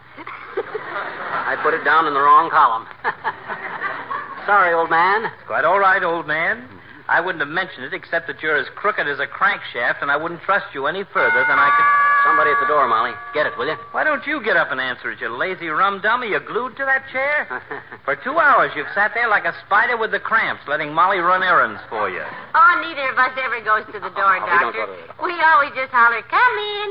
I 1.46 1.56
put 1.62 1.74
it 1.74 1.84
down 1.84 2.06
in 2.06 2.14
the 2.14 2.20
wrong 2.20 2.50
column. 2.50 2.86
Sorry, 4.46 4.74
old 4.74 4.90
man. 4.90 5.24
It's 5.24 5.46
quite 5.46 5.64
all 5.64 5.78
right, 5.78 6.02
old 6.02 6.26
man. 6.26 6.68
I 7.08 7.20
wouldn't 7.20 7.40
have 7.40 7.50
mentioned 7.50 7.84
it 7.84 7.94
except 7.94 8.26
that 8.28 8.42
you're 8.42 8.56
as 8.56 8.66
crooked 8.74 9.06
as 9.06 9.18
a 9.18 9.26
crankshaft, 9.26 10.02
and 10.02 10.10
I 10.10 10.16
wouldn't 10.16 10.42
trust 10.42 10.66
you 10.74 10.86
any 10.86 11.04
further 11.04 11.44
than 11.48 11.58
I 11.58 11.70
could. 11.76 12.09
Somebody 12.24 12.50
at 12.52 12.60
the 12.60 12.68
door, 12.68 12.86
Molly. 12.86 13.12
Get 13.32 13.46
it, 13.46 13.56
will 13.56 13.66
you? 13.66 13.76
Why 13.92 14.04
don't 14.04 14.24
you 14.26 14.42
get 14.44 14.56
up 14.56 14.70
and 14.70 14.80
answer 14.80 15.10
it, 15.10 15.20
you 15.20 15.28
lazy 15.32 15.68
rum 15.68 16.00
dummy? 16.00 16.28
You're 16.28 16.44
glued 16.44 16.76
to 16.76 16.84
that 16.84 17.08
chair? 17.10 17.48
For 18.04 18.14
two 18.16 18.38
hours, 18.38 18.72
you've 18.76 18.90
sat 18.94 19.12
there 19.14 19.28
like 19.28 19.44
a 19.44 19.54
spider 19.66 19.96
with 19.96 20.10
the 20.12 20.20
cramps, 20.20 20.62
letting 20.68 20.92
Molly 20.92 21.18
run 21.18 21.42
errands 21.42 21.80
for 21.88 22.08
you. 22.10 22.22
Oh, 22.54 22.72
neither 22.84 23.08
of 23.10 23.16
us 23.18 23.32
ever 23.40 23.60
goes 23.64 23.86
to 23.92 23.98
the 24.00 24.06
oh, 24.12 24.14
door, 24.14 24.36
Oh, 24.36 24.44
we 24.44 24.58
don't 24.60 24.72
Doctor. 24.76 24.86
go 24.86 25.12
to 25.16 25.22
We 25.24 25.32
always 25.40 25.72
just 25.74 25.92
holler, 25.92 26.22
come 26.28 26.56
in. 26.60 26.88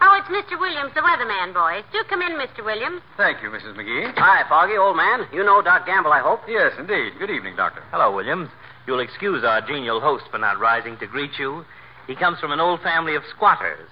Oh, 0.00 0.12
it's 0.20 0.28
Mr. 0.30 0.60
Williams, 0.60 0.92
the 0.94 1.00
weatherman, 1.00 1.54
boys. 1.54 1.82
Do 1.92 2.02
come 2.08 2.22
in, 2.22 2.32
Mr. 2.38 2.64
Williams. 2.64 3.00
Thank 3.16 3.42
you, 3.42 3.48
Mrs. 3.50 3.74
McGee. 3.74 4.12
Hi, 4.16 4.46
Foggy, 4.48 4.76
old 4.76 4.96
man. 4.96 5.26
You 5.32 5.42
know 5.44 5.62
Doc 5.62 5.86
Gamble, 5.86 6.12
I 6.12 6.20
hope. 6.20 6.40
Yes, 6.46 6.72
indeed. 6.78 7.12
Good 7.18 7.30
evening, 7.30 7.56
Doctor. 7.56 7.82
Hello, 7.90 8.14
Williams. 8.14 8.48
You'll 8.86 9.00
excuse 9.00 9.42
our 9.44 9.60
genial 9.66 10.00
host 10.00 10.24
for 10.30 10.38
not 10.38 10.60
rising 10.60 10.98
to 10.98 11.06
greet 11.06 11.38
you. 11.38 11.64
He 12.06 12.14
comes 12.14 12.38
from 12.38 12.52
an 12.52 12.60
old 12.60 12.80
family 12.82 13.14
of 13.14 13.22
squatters. 13.34 13.88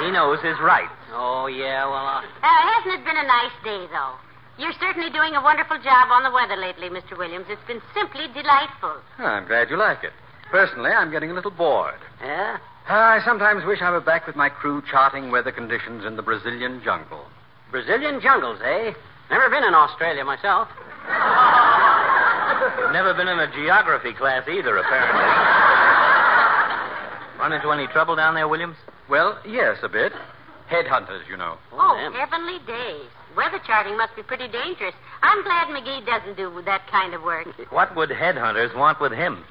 he 0.00 0.10
knows 0.10 0.40
his 0.40 0.58
rights. 0.60 0.92
Oh, 1.12 1.46
yeah, 1.46 1.84
well, 1.86 2.06
uh... 2.06 2.20
Uh, 2.20 2.60
hasn't 2.76 3.00
it 3.00 3.04
been 3.04 3.16
a 3.16 3.26
nice 3.26 3.52
day, 3.64 3.86
though? 3.90 4.14
You're 4.58 4.76
certainly 4.78 5.10
doing 5.10 5.34
a 5.34 5.42
wonderful 5.42 5.78
job 5.78 6.10
on 6.10 6.22
the 6.24 6.30
weather 6.30 6.56
lately, 6.56 6.88
Mr. 6.90 7.16
Williams. 7.16 7.46
It's 7.48 7.64
been 7.66 7.80
simply 7.94 8.28
delightful. 8.34 8.96
I'm 9.18 9.46
glad 9.46 9.70
you 9.70 9.76
like 9.78 10.04
it. 10.04 10.12
Personally, 10.50 10.90
I'm 10.90 11.10
getting 11.10 11.30
a 11.30 11.34
little 11.34 11.50
bored. 11.50 11.98
Yeah? 12.22 12.58
I 12.88 13.20
sometimes 13.24 13.64
wish 13.64 13.80
I 13.80 13.90
were 13.90 14.00
back 14.00 14.26
with 14.26 14.36
my 14.36 14.50
crew 14.50 14.82
charting 14.90 15.30
weather 15.30 15.52
conditions 15.52 16.04
in 16.04 16.16
the 16.16 16.22
Brazilian 16.22 16.82
jungle. 16.84 17.24
Brazilian 17.70 18.20
jungles, 18.20 18.60
eh? 18.62 18.92
Never 19.30 19.48
been 19.48 19.64
in 19.64 19.72
Australia 19.74 20.24
myself. 20.24 20.68
You've 22.78 22.92
never 22.92 23.14
been 23.14 23.28
in 23.28 23.38
a 23.38 23.50
geography 23.50 24.12
class 24.12 24.46
either, 24.46 24.76
apparently. 24.76 25.61
Run 27.38 27.52
into 27.52 27.70
any 27.70 27.86
trouble 27.88 28.16
down 28.16 28.34
there, 28.34 28.48
Williams? 28.48 28.76
Well, 29.08 29.38
yes, 29.46 29.78
a 29.82 29.88
bit. 29.88 30.12
Headhunters, 30.70 31.28
you 31.28 31.36
know. 31.36 31.58
Oh, 31.72 31.78
oh 31.78 31.96
damn. 31.96 32.12
heavenly 32.12 32.58
days. 32.66 33.06
Weather 33.36 33.60
charting 33.66 33.96
must 33.96 34.14
be 34.16 34.22
pretty 34.22 34.48
dangerous. 34.48 34.94
I'm 35.22 35.42
glad 35.42 35.68
McGee 35.68 36.04
doesn't 36.06 36.36
do 36.36 36.62
that 36.64 36.86
kind 36.90 37.14
of 37.14 37.22
work. 37.22 37.48
What 37.70 37.96
would 37.96 38.10
headhunters 38.10 38.76
want 38.76 39.00
with 39.00 39.12
him? 39.12 39.44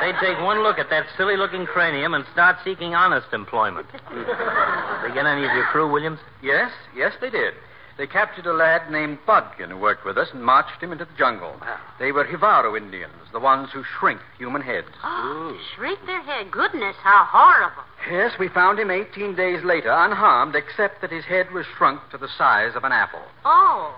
They'd 0.00 0.14
take 0.20 0.38
one 0.44 0.62
look 0.62 0.78
at 0.78 0.90
that 0.90 1.06
silly 1.16 1.36
looking 1.36 1.66
cranium 1.66 2.14
and 2.14 2.24
start 2.32 2.56
seeking 2.64 2.94
honest 2.94 3.26
employment. 3.32 3.90
Did 3.90 4.00
they 5.02 5.14
get 5.14 5.26
any 5.26 5.44
of 5.44 5.52
your 5.54 5.64
crew, 5.72 5.90
Williams? 5.90 6.20
Yes, 6.42 6.70
yes, 6.94 7.12
they 7.20 7.30
did. 7.30 7.54
They 7.98 8.06
captured 8.06 8.46
a 8.46 8.52
lad 8.52 8.92
named 8.92 9.18
Bodkin 9.26 9.70
who 9.70 9.76
worked 9.76 10.04
with 10.04 10.16
us 10.16 10.28
and 10.32 10.44
marched 10.44 10.80
him 10.80 10.92
into 10.92 11.04
the 11.04 11.18
jungle. 11.18 11.60
They 11.98 12.12
were 12.12 12.24
Jivaro 12.24 12.76
Indians, 12.78 13.12
the 13.32 13.40
ones 13.40 13.70
who 13.72 13.82
shrink 13.82 14.20
human 14.38 14.62
heads. 14.62 14.86
Oh, 15.02 15.58
shrink 15.74 15.98
their 16.06 16.22
head. 16.22 16.52
Goodness, 16.52 16.94
how 17.02 17.26
horrible. 17.28 17.82
Yes, 18.08 18.38
we 18.38 18.46
found 18.46 18.78
him 18.78 18.92
18 18.92 19.34
days 19.34 19.64
later, 19.64 19.90
unharmed, 19.90 20.54
except 20.54 21.00
that 21.00 21.10
his 21.10 21.24
head 21.24 21.50
was 21.50 21.66
shrunk 21.76 22.00
to 22.10 22.18
the 22.18 22.28
size 22.38 22.76
of 22.76 22.84
an 22.84 22.92
apple. 22.92 23.22
Oh. 23.44 23.92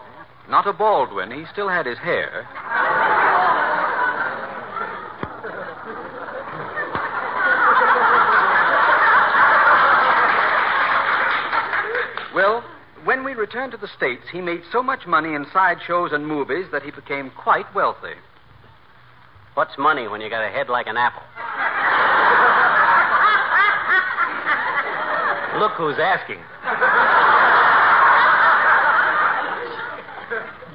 Not 0.48 0.66
a 0.66 0.72
Baldwin. 0.72 1.30
He 1.30 1.44
still 1.52 1.68
had 1.68 1.84
his 1.84 1.98
hair. 1.98 2.46
Well, 12.34 12.64
when 13.04 13.24
we 13.24 13.34
returned 13.50 13.72
to 13.72 13.78
the 13.78 13.90
States, 13.96 14.22
he 14.30 14.40
made 14.40 14.62
so 14.70 14.80
much 14.80 15.08
money 15.08 15.34
in 15.34 15.44
sideshows 15.52 16.12
and 16.12 16.24
movies 16.24 16.66
that 16.70 16.84
he 16.84 16.92
became 16.92 17.30
quite 17.30 17.66
wealthy. 17.74 18.14
What's 19.54 19.76
money 19.76 20.06
when 20.06 20.20
you 20.20 20.30
got 20.30 20.44
a 20.44 20.50
head 20.50 20.68
like 20.68 20.86
an 20.86 20.96
apple? 20.96 21.26
Look 25.58 25.72
who's 25.72 25.98
asking. 25.98 26.38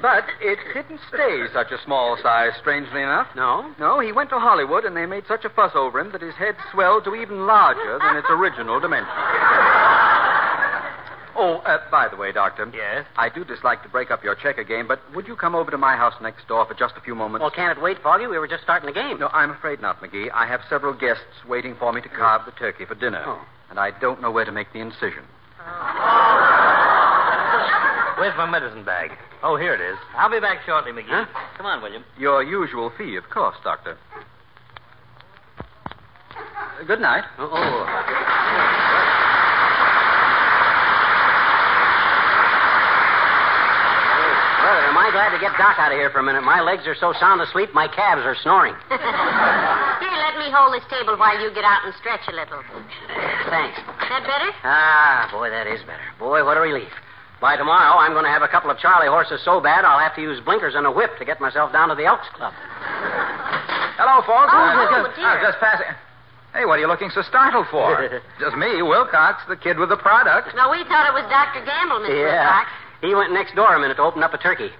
But 0.02 0.24
it 0.42 0.58
didn't 0.74 1.00
stay 1.08 1.44
such 1.54 1.72
a 1.72 1.82
small 1.82 2.18
size, 2.22 2.52
strangely 2.60 3.00
enough. 3.00 3.28
No? 3.34 3.72
No, 3.80 4.00
he 4.00 4.12
went 4.12 4.28
to 4.30 4.38
Hollywood 4.38 4.84
and 4.84 4.94
they 4.94 5.06
made 5.06 5.24
such 5.26 5.46
a 5.46 5.48
fuss 5.48 5.72
over 5.74 5.98
him 5.98 6.12
that 6.12 6.20
his 6.20 6.34
head 6.34 6.56
swelled 6.70 7.04
to 7.04 7.14
even 7.14 7.46
larger 7.46 7.98
than 8.04 8.18
its 8.18 8.28
original 8.28 8.80
dimensions. 8.80 9.08
Oh, 11.38 11.58
uh, 11.66 11.78
by 11.90 12.08
the 12.08 12.16
way, 12.16 12.32
Doctor. 12.32 12.70
Yes? 12.74 13.04
I 13.16 13.28
do 13.28 13.44
dislike 13.44 13.82
to 13.82 13.90
break 13.90 14.10
up 14.10 14.24
your 14.24 14.34
checker 14.34 14.64
game, 14.64 14.88
but 14.88 15.00
would 15.14 15.28
you 15.28 15.36
come 15.36 15.54
over 15.54 15.70
to 15.70 15.76
my 15.76 15.94
house 15.94 16.14
next 16.22 16.48
door 16.48 16.64
for 16.64 16.72
just 16.72 16.94
a 16.96 17.00
few 17.02 17.14
moments? 17.14 17.42
Well, 17.42 17.50
can't 17.50 17.76
it 17.76 17.82
wait, 17.82 17.98
Foggy? 18.02 18.26
We 18.26 18.38
were 18.38 18.48
just 18.48 18.62
starting 18.62 18.86
the 18.86 18.94
game. 18.94 19.18
No, 19.18 19.28
I'm 19.28 19.50
afraid 19.50 19.82
not, 19.82 20.00
McGee. 20.00 20.30
I 20.32 20.46
have 20.46 20.62
several 20.70 20.94
guests 20.94 21.44
waiting 21.46 21.76
for 21.78 21.92
me 21.92 22.00
to 22.00 22.08
carve 22.08 22.46
the 22.46 22.52
turkey 22.52 22.86
for 22.86 22.94
dinner. 22.94 23.22
Oh. 23.26 23.44
And 23.68 23.78
I 23.78 23.90
don't 24.00 24.22
know 24.22 24.30
where 24.30 24.46
to 24.46 24.52
make 24.52 24.72
the 24.72 24.80
incision. 24.80 25.24
Where's 28.16 28.36
my 28.38 28.48
medicine 28.50 28.84
bag? 28.84 29.10
Oh, 29.42 29.56
here 29.56 29.74
it 29.74 29.80
is. 29.80 29.98
I'll 30.16 30.30
be 30.30 30.40
back 30.40 30.60
shortly, 30.64 30.92
McGee. 30.92 31.08
Huh? 31.08 31.26
Come 31.58 31.66
on, 31.66 31.82
William. 31.82 32.02
Your 32.18 32.42
usual 32.42 32.90
fee, 32.96 33.16
of 33.16 33.28
course, 33.28 33.56
Doctor. 33.62 33.98
Uh, 36.38 36.84
good 36.86 37.00
night. 37.00 37.24
Oh, 37.38 37.50
oh. 37.52 37.86
Well, 44.66 44.82
am 44.90 44.95
I 45.06 45.10
glad 45.14 45.30
to 45.30 45.38
get 45.38 45.54
Doc 45.54 45.78
out 45.78 45.92
of 45.94 45.98
here 45.98 46.10
for 46.10 46.18
a 46.18 46.26
minute. 46.26 46.42
My 46.42 46.58
legs 46.60 46.82
are 46.90 46.96
so 46.98 47.14
sound 47.22 47.38
asleep, 47.40 47.70
my 47.72 47.86
calves 47.86 48.26
are 48.26 48.34
snoring. 48.42 48.74
Here, 48.90 50.18
let 50.18 50.34
me 50.34 50.50
hold 50.50 50.74
this 50.74 50.82
table 50.90 51.14
while 51.16 51.38
you 51.38 51.54
get 51.54 51.62
out 51.62 51.86
and 51.86 51.94
stretch 51.94 52.26
a 52.26 52.34
little. 52.34 52.58
Thanks. 53.46 53.78
That 54.10 54.26
better? 54.26 54.50
Ah, 54.66 55.30
boy, 55.30 55.48
that 55.50 55.66
is 55.70 55.78
better. 55.86 56.02
Boy, 56.18 56.42
what 56.44 56.56
a 56.58 56.60
relief. 56.60 56.90
By 57.40 57.54
tomorrow, 57.56 57.98
I'm 58.02 58.12
going 58.18 58.24
to 58.26 58.30
have 58.34 58.42
a 58.42 58.48
couple 58.50 58.70
of 58.70 58.78
Charlie 58.82 59.06
horses 59.06 59.40
so 59.44 59.60
bad 59.60 59.84
I'll 59.86 60.00
have 60.02 60.14
to 60.16 60.22
use 60.22 60.40
blinkers 60.42 60.74
and 60.74 60.86
a 60.86 60.90
whip 60.90 61.16
to 61.18 61.24
get 61.24 61.40
myself 61.40 61.70
down 61.72 61.88
to 61.90 61.94
the 61.94 62.04
Elks 62.04 62.26
Club. 62.34 62.52
Hello, 63.96 64.20
folks. 64.26 64.50
Oh, 64.50 64.58
Uh, 64.58 64.74
hello, 64.90 65.06
just, 65.06 65.16
dear. 65.16 65.38
just 65.40 65.58
passing. 65.62 65.86
Hey, 66.52 66.64
what 66.66 66.78
are 66.78 66.82
you 66.82 66.88
looking 66.88 67.10
so 67.14 67.22
startled 67.22 67.66
for? 67.70 67.94
just 68.40 68.56
me, 68.56 68.82
Wilcox, 68.82 69.42
the 69.48 69.56
kid 69.56 69.78
with 69.78 69.88
the 69.90 69.96
product. 70.00 70.50
No, 70.56 70.70
we 70.70 70.82
thought 70.90 71.06
it 71.06 71.14
was 71.14 71.24
Dr. 71.30 71.62
Gamble, 71.64 72.00
Mr. 72.02 72.10
Yeah. 72.10 72.42
Wilcox. 72.42 72.68
He 73.06 73.14
went 73.14 73.32
next 73.32 73.54
door 73.54 73.70
a 73.74 73.78
minute 73.80 73.96
to 74.00 74.02
open 74.02 74.22
up 74.24 74.32
a 74.34 74.38
turkey. 74.38 74.70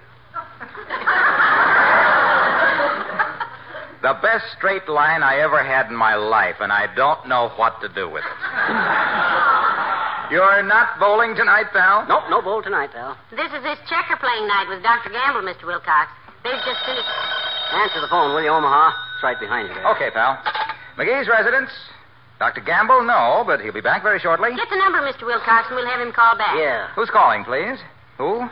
The 4.01 4.13
best 4.21 4.45
straight 4.55 4.87
line 4.87 5.23
I 5.23 5.39
ever 5.43 5.59
had 5.63 5.87
in 5.87 5.95
my 5.95 6.15
life, 6.15 6.57
and 6.61 6.71
I 6.71 6.87
don't 6.95 7.27
know 7.27 7.49
what 7.57 7.81
to 7.81 7.89
do 7.89 8.07
with 8.07 8.23
it. 8.23 8.37
You're 10.31 10.63
not 10.63 10.99
bowling 10.99 11.35
tonight, 11.35 11.71
pal? 11.73 12.05
Nope, 12.07 12.23
no 12.29 12.41
bowl 12.41 12.61
tonight, 12.61 12.91
pal. 12.93 13.17
This 13.31 13.51
is 13.51 13.63
his 13.63 13.79
checker 13.89 14.15
playing 14.19 14.47
night 14.47 14.67
with 14.69 14.83
Dr. 14.83 15.09
Gamble, 15.09 15.41
Mr. 15.43 15.65
Wilcox. 15.67 16.11
They've 16.43 16.61
just 16.63 16.79
finished. 16.85 17.09
Answer 17.73 17.99
the 17.99 18.07
phone, 18.07 18.31
will 18.35 18.43
you, 18.43 18.51
Omaha? 18.51 18.95
It's 19.15 19.23
right 19.23 19.39
behind 19.39 19.67
you 19.67 19.73
there. 19.75 19.87
Okay, 19.95 20.11
pal. 20.11 20.39
McGee's 20.95 21.27
residence. 21.27 21.71
Dr. 22.39 22.61
Gamble, 22.61 23.03
no, 23.03 23.43
but 23.45 23.59
he'll 23.59 23.73
be 23.73 23.81
back 23.81 24.03
very 24.03 24.19
shortly. 24.19 24.55
Get 24.55 24.69
the 24.69 24.77
number, 24.77 24.99
Mr. 24.99 25.25
Wilcox, 25.25 25.67
and 25.67 25.75
we'll 25.75 25.89
have 25.89 25.99
him 25.99 26.13
call 26.13 26.37
back. 26.37 26.55
Yeah. 26.55 26.87
Who's 26.93 27.09
calling, 27.09 27.43
please? 27.43 27.79
Who? 28.17 28.47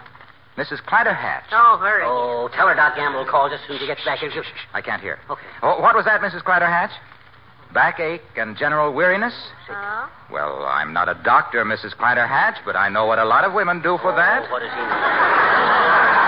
Mrs. 0.58 0.82
Clyder 0.84 1.16
Hatch. 1.16 1.52
Oh, 1.52 1.78
hurry. 1.82 2.04
Oh, 2.06 2.50
tell 2.56 2.68
her 2.68 2.76
Doc 2.76 2.96
Gamble 2.96 3.26
will 3.26 3.30
call 3.30 3.50
just 3.50 3.64
as 3.64 3.68
soon 3.68 3.76
as 3.76 3.82
he 3.82 3.88
gets 3.88 4.04
back. 4.06 4.20
Shh, 4.20 4.32
shh, 4.32 4.40
shh. 4.40 4.64
I 4.74 4.82
can't 4.82 5.02
hear. 5.02 5.20
Okay. 5.30 5.44
Oh, 5.62 5.82
what 5.82 5.96
was 5.96 6.06
that, 6.06 6.22
Mrs. 6.22 6.44
Clyder 6.44 6.68
Hatch? 6.68 6.92
Backache 7.74 8.22
and 8.38 8.56
general 8.56 8.94
weariness? 8.94 9.36
Oh? 9.70 10.10
Well, 10.32 10.64
I'm 10.64 10.94
not 10.94 11.10
a 11.10 11.20
doctor, 11.26 11.66
Mrs. 11.66 11.94
Clyder 11.98 12.26
Hatch, 12.26 12.56
but 12.64 12.78
I 12.78 12.88
know 12.88 13.06
what 13.06 13.20
a 13.20 13.26
lot 13.26 13.44
of 13.44 13.52
women 13.52 13.82
do 13.82 13.98
for 14.02 14.14
oh, 14.14 14.16
that. 14.16 14.48
Oh, 14.48 14.52
what 14.52 14.62
does 14.62 14.72
he 14.72 14.80
know? 14.80 15.36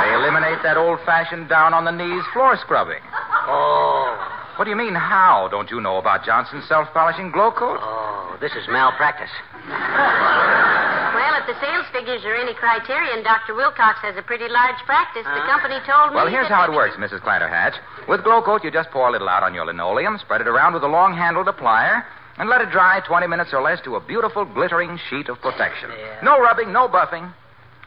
They 0.04 0.14
eliminate 0.14 0.62
that 0.64 0.76
old 0.76 1.00
fashioned 1.06 1.48
down 1.48 1.74
on 1.74 1.86
the 1.86 1.92
knees 1.92 2.24
floor 2.34 2.58
scrubbing. 2.60 3.02
Oh. 3.48 4.20
What 4.58 4.66
do 4.66 4.72
you 4.72 4.76
mean, 4.76 4.96
how? 4.96 5.48
Don't 5.50 5.72
you 5.72 5.80
know 5.80 5.98
about 5.98 6.26
Johnson's 6.26 6.68
self 6.68 6.92
polishing 6.92 7.32
glow 7.32 7.52
coat? 7.52 7.80
Oh, 7.80 8.36
this 8.42 8.52
is 8.52 8.68
malpractice. 8.68 9.32
Well, 11.28 11.44
if 11.44 11.48
the 11.52 11.60
sales 11.60 11.84
figures 11.92 12.24
are 12.24 12.36
any 12.40 12.54
criterion, 12.54 13.22
Dr. 13.22 13.54
Wilcox 13.54 14.00
has 14.00 14.16
a 14.16 14.22
pretty 14.22 14.48
large 14.48 14.80
practice. 14.88 15.28
The 15.28 15.44
company 15.44 15.76
told 15.84 16.12
me. 16.12 16.16
Well, 16.16 16.32
here's 16.32 16.48
how 16.48 16.64
it 16.64 16.72
works, 16.72 16.96
Mrs. 16.96 17.20
Clatterhatch. 17.20 17.76
With 18.08 18.24
glow 18.24 18.42
coat, 18.42 18.64
you 18.64 18.72
just 18.72 18.92
pour 18.92 19.10
a 19.10 19.12
little 19.12 19.28
out 19.28 19.44
on 19.44 19.54
your 19.54 19.66
linoleum, 19.66 20.18
spread 20.20 20.40
it 20.40 20.48
around 20.48 20.74
with 20.74 20.84
a 20.84 20.88
long 20.88 21.14
handled 21.14 21.48
applier, 21.48 22.06
and 22.38 22.48
let 22.48 22.62
it 22.62 22.72
dry 22.72 23.02
20 23.06 23.28
minutes 23.28 23.52
or 23.52 23.62
less 23.62 23.82
to 23.84 23.96
a 23.96 24.00
beautiful, 24.00 24.46
glittering 24.46 24.98
sheet 25.10 25.28
of 25.28 25.42
protection. 25.42 25.92
Yeah. 25.92 26.22
No 26.24 26.40
rubbing, 26.40 26.72
no 26.72 26.88
buffing. 26.88 27.34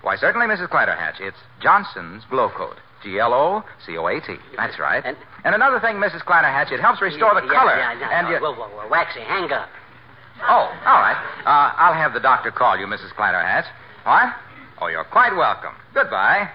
Why, 0.03 0.17
certainly, 0.17 0.47
Mrs. 0.47 0.69
Clatterhatch. 0.69 1.19
It's 1.21 1.39
Johnson's 1.63 2.25
Glow 2.29 2.51
Coat. 2.51 2.77
G 3.03 3.19
L 3.19 3.33
O 3.33 3.65
C 3.87 3.97
O 3.97 4.07
A 4.07 4.21
T. 4.21 4.37
That's 4.59 4.79
right. 4.79 5.03
And, 5.03 5.17
and 5.45 5.55
another 5.55 5.81
thing, 5.81 5.97
Mrs. 5.97 6.21
Clatterhatch, 6.25 6.73
it 6.73 6.81
helps 6.81 7.01
restore 7.01 7.33
the 7.33 7.47
yeah, 7.47 7.59
color. 7.59 7.77
Yeah, 7.79 7.99
yeah, 7.99 8.19
and 8.19 8.29
no, 8.29 8.35
you... 8.35 8.43
well, 8.43 8.57
well, 8.59 8.71
well, 8.77 8.91
Waxy, 8.91 9.21
hang 9.21 9.51
up. 9.51 9.71
Oh, 10.49 10.73
all 10.87 11.01
right. 11.01 11.17
Uh, 11.45 11.73
I'll 11.77 11.95
have 11.95 12.13
the 12.13 12.21
doctor 12.21 12.51
call 12.51 12.79
you, 12.79 12.87
Mrs. 12.87 13.13
Clatterhatch. 13.13 13.67
What? 14.05 14.35
Oh, 14.81 14.87
you're 14.89 15.05
quite 15.05 15.35
welcome. 15.37 15.75
Goodbye. 15.93 16.51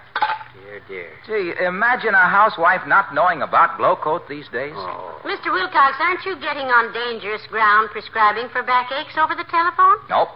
Dear, 0.55 0.81
dear. 0.87 1.09
Gee, 1.27 1.53
imagine 1.63 2.13
a 2.15 2.27
housewife 2.27 2.81
not 2.87 3.13
knowing 3.13 3.41
about 3.41 3.77
Glow 3.77 3.95
Coat 3.95 4.27
these 4.27 4.47
days. 4.49 4.73
Oh. 4.75 5.21
Mr. 5.23 5.53
Wilcox, 5.53 5.95
aren't 5.99 6.25
you 6.25 6.35
getting 6.41 6.65
on 6.67 6.91
dangerous 6.93 7.45
ground 7.49 7.89
prescribing 7.91 8.49
for 8.49 8.63
backaches 8.63 9.17
over 9.17 9.35
the 9.35 9.45
telephone? 9.49 9.97
Nope. 10.09 10.29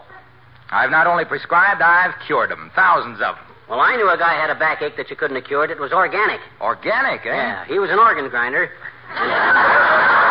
I've 0.70 0.92
not 0.92 1.08
only 1.08 1.26
prescribed, 1.26 1.82
I've 1.82 2.14
cured 2.28 2.52
them. 2.52 2.70
Thousands 2.76 3.20
of 3.22 3.36
them. 3.36 3.46
Well, 3.70 3.80
I 3.80 3.96
knew 3.96 4.10
a 4.10 4.18
guy 4.18 4.34
had 4.34 4.50
a 4.50 4.58
backache 4.58 4.98
that 4.98 5.10
you 5.10 5.16
couldn't 5.16 5.36
have 5.36 5.46
cured. 5.46 5.72
It 5.72 5.80
was 5.80 5.92
organic. 5.92 6.42
Organic, 6.62 7.22
eh? 7.26 7.30
Yeah, 7.34 7.66
he 7.66 7.80
was 7.80 7.90
an 7.90 8.00
organ 8.00 8.30
grinder. 8.30 8.70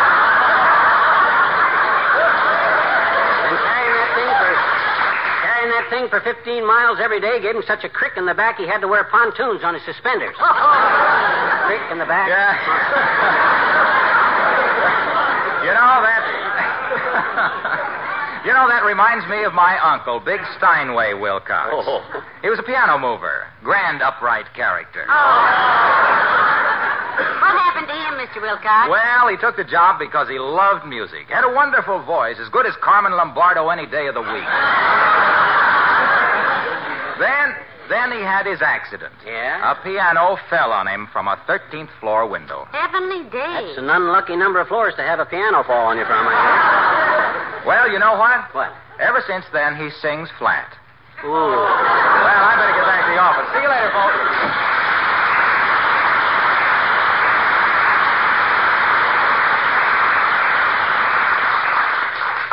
And, 3.39 3.55
and 3.55 3.55
carrying 3.59 3.95
that 3.95 4.11
thing 4.15 4.31
for 4.39 4.51
carrying 5.43 5.71
that 5.71 5.78
thing 5.89 6.07
for 6.09 6.21
15 6.21 6.65
miles 6.65 6.99
every 7.01 7.19
day 7.19 7.41
gave 7.41 7.55
him 7.55 7.63
such 7.65 7.83
a 7.83 7.89
crick 7.89 8.13
in 8.15 8.25
the 8.25 8.33
back 8.33 8.57
he 8.57 8.67
had 8.67 8.79
to 8.81 8.87
wear 8.87 9.03
pontoons 9.05 9.63
on 9.63 9.73
his 9.73 9.83
suspenders. 9.83 10.35
Oh. 10.39 11.65
crick 11.67 11.81
in 11.91 11.97
the 11.97 12.05
back. 12.05 12.29
Yeah. 12.29 12.53
you 15.65 15.73
know 15.73 16.01
that. 16.05 16.23
you 18.45 18.53
know 18.53 18.67
that 18.69 18.85
reminds 18.85 19.27
me 19.27 19.43
of 19.43 19.53
my 19.53 19.77
uncle, 19.81 20.19
Big 20.19 20.41
Steinway 20.57 21.13
Wilcox. 21.13 21.73
Oh. 21.73 22.01
He 22.41 22.49
was 22.49 22.59
a 22.59 22.63
piano 22.63 22.97
mover, 22.97 23.47
grand 23.63 24.01
upright 24.01 24.53
character. 24.53 25.05
Oh. 25.09 26.25
What 27.41 27.53
happened 27.57 27.87
to 27.87 27.97
him, 27.97 28.13
Mr. 28.21 28.41
Wilcox? 28.41 28.89
Well, 28.89 29.27
he 29.27 29.37
took 29.37 29.57
the 29.57 29.65
job 29.65 29.99
because 29.99 30.29
he 30.29 30.39
loved 30.39 30.85
music. 30.85 31.27
Had 31.27 31.43
a 31.43 31.53
wonderful 31.53 32.01
voice, 32.03 32.37
as 32.39 32.47
good 32.49 32.65
as 32.65 32.73
Carmen 32.81 33.13
Lombardo 33.13 33.69
any 33.69 33.85
day 33.85 34.07
of 34.07 34.13
the 34.13 34.21
week. 34.21 34.47
Then, 37.19 37.53
then 37.91 38.11
he 38.11 38.23
had 38.23 38.45
his 38.47 38.61
accident. 38.61 39.13
Yeah? 39.25 39.71
A 39.71 39.75
piano 39.83 40.37
fell 40.49 40.71
on 40.71 40.87
him 40.87 41.07
from 41.11 41.27
a 41.27 41.35
13th 41.47 41.91
floor 41.99 42.27
window. 42.27 42.65
Heavenly 42.71 43.29
day. 43.29 43.69
It's 43.69 43.77
an 43.77 43.89
unlucky 43.89 44.35
number 44.35 44.59
of 44.59 44.67
floors 44.67 44.95
to 44.95 45.03
have 45.03 45.19
a 45.19 45.25
piano 45.25 45.63
fall 45.63 45.87
on 45.87 45.97
you 45.97 46.05
from, 46.05 46.25
I 46.25 46.33
guess. 46.33 47.65
Well, 47.67 47.91
you 47.91 47.99
know 47.99 48.17
what? 48.17 48.53
What? 48.55 48.71
Ever 48.99 49.21
since 49.27 49.45
then, 49.51 49.75
he 49.75 49.89
sings 50.01 50.29
flat. 50.39 50.71
Ooh. 51.23 51.29
Well, 51.29 52.41
I 52.47 52.55
better 52.55 52.75
get 52.79 52.87
back 52.87 53.03
to 53.03 53.11
the 53.11 53.19
office. 53.19 53.47
See 53.51 53.59
you 53.59 53.67
later, 53.67 53.91
folks. 53.91 54.15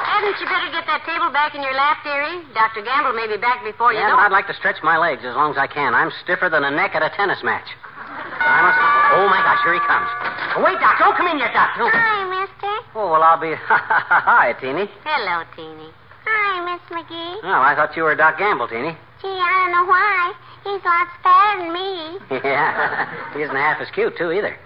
Hadn't 0.03 0.37
you 0.43 0.47
better 0.51 0.71
get 0.87 1.03
that 1.03 1.07
table 1.07 1.31
back 1.35 1.55
in 1.59 1.63
your 1.67 1.75
lap, 1.75 1.99
dearie? 2.07 2.47
Dr. 2.55 2.83
Gamble 2.87 3.13
may 3.13 3.27
be 3.27 3.37
back 3.37 3.65
before 3.67 3.91
you 3.93 3.99
Yeah, 3.99 4.15
know 4.15 4.17
but 4.23 4.23
it. 4.23 4.27
I'd 4.31 4.37
like 4.39 4.47
to 4.47 4.55
stretch 4.55 4.79
my 4.87 4.97
legs 4.97 5.27
as 5.27 5.35
long 5.35 5.51
as 5.51 5.59
I 5.59 5.67
can. 5.67 5.95
I'm 5.95 6.15
stiffer 6.23 6.47
than 6.49 6.63
a 6.63 6.71
neck 6.71 6.95
at 6.95 7.03
a 7.03 7.11
tennis 7.11 7.43
match. 7.43 7.67
I 8.07 8.63
must. 8.63 8.79
Oh 9.19 9.27
my 9.27 9.43
gosh, 9.43 9.61
here 9.67 9.75
he 9.75 9.83
comes. 9.83 10.07
Oh, 10.55 10.63
wait, 10.63 10.79
Doc, 10.79 10.95
don't 11.03 11.17
come 11.19 11.27
in 11.27 11.43
yet, 11.43 11.51
Doc. 11.53 11.75
Don't... 11.77 11.91
Hi, 11.91 12.23
mister. 12.31 12.73
Oh 12.95 13.11
well, 13.11 13.23
I'll 13.27 13.41
be. 13.41 13.53
Hi, 13.67 14.55
Teeny. 14.63 14.87
Hello, 15.03 15.43
Teeny. 15.59 15.91
Hi, 16.25 16.63
Miss 16.65 16.83
McGee. 16.91 17.39
Oh, 17.43 17.61
I 17.63 17.75
thought 17.75 17.95
you 17.97 18.03
were 18.03 18.15
Doc 18.15 18.39
Gamble, 18.39 18.67
Teeny. 18.69 18.97
Gee, 19.23 19.29
I 19.29 19.51
don't 19.63 19.73
know 19.75 19.87
why. 19.87 20.33
He's 20.65 20.83
lots 20.83 21.11
fatter 21.23 21.63
than 21.63 21.73
me. 21.73 22.19
Yeah, 22.43 23.33
he 23.35 23.43
isn't 23.43 23.55
half 23.55 23.81
as 23.81 23.89
cute 23.95 24.17
too 24.17 24.33
either. 24.33 24.57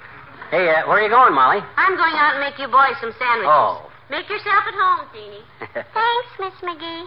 Hey, 0.51 0.69
uh, 0.69 0.87
where 0.89 0.99
are 0.99 1.03
you 1.03 1.09
going, 1.11 1.35
Molly? 1.35 1.61
I'm 1.77 1.97
going 1.97 2.15
out 2.17 2.35
and 2.37 2.41
make 2.45 2.59
you 2.59 2.67
boys 2.69 2.97
some 3.01 3.13
sandwiches. 3.19 3.49
Oh. 3.53 3.90
Make 4.11 4.29
yourself 4.29 4.65
at 4.67 4.75
home, 4.75 5.07
Teeny. 5.15 5.43
Thanks, 5.95 6.31
Miss 6.43 6.55
McGee. 6.67 7.07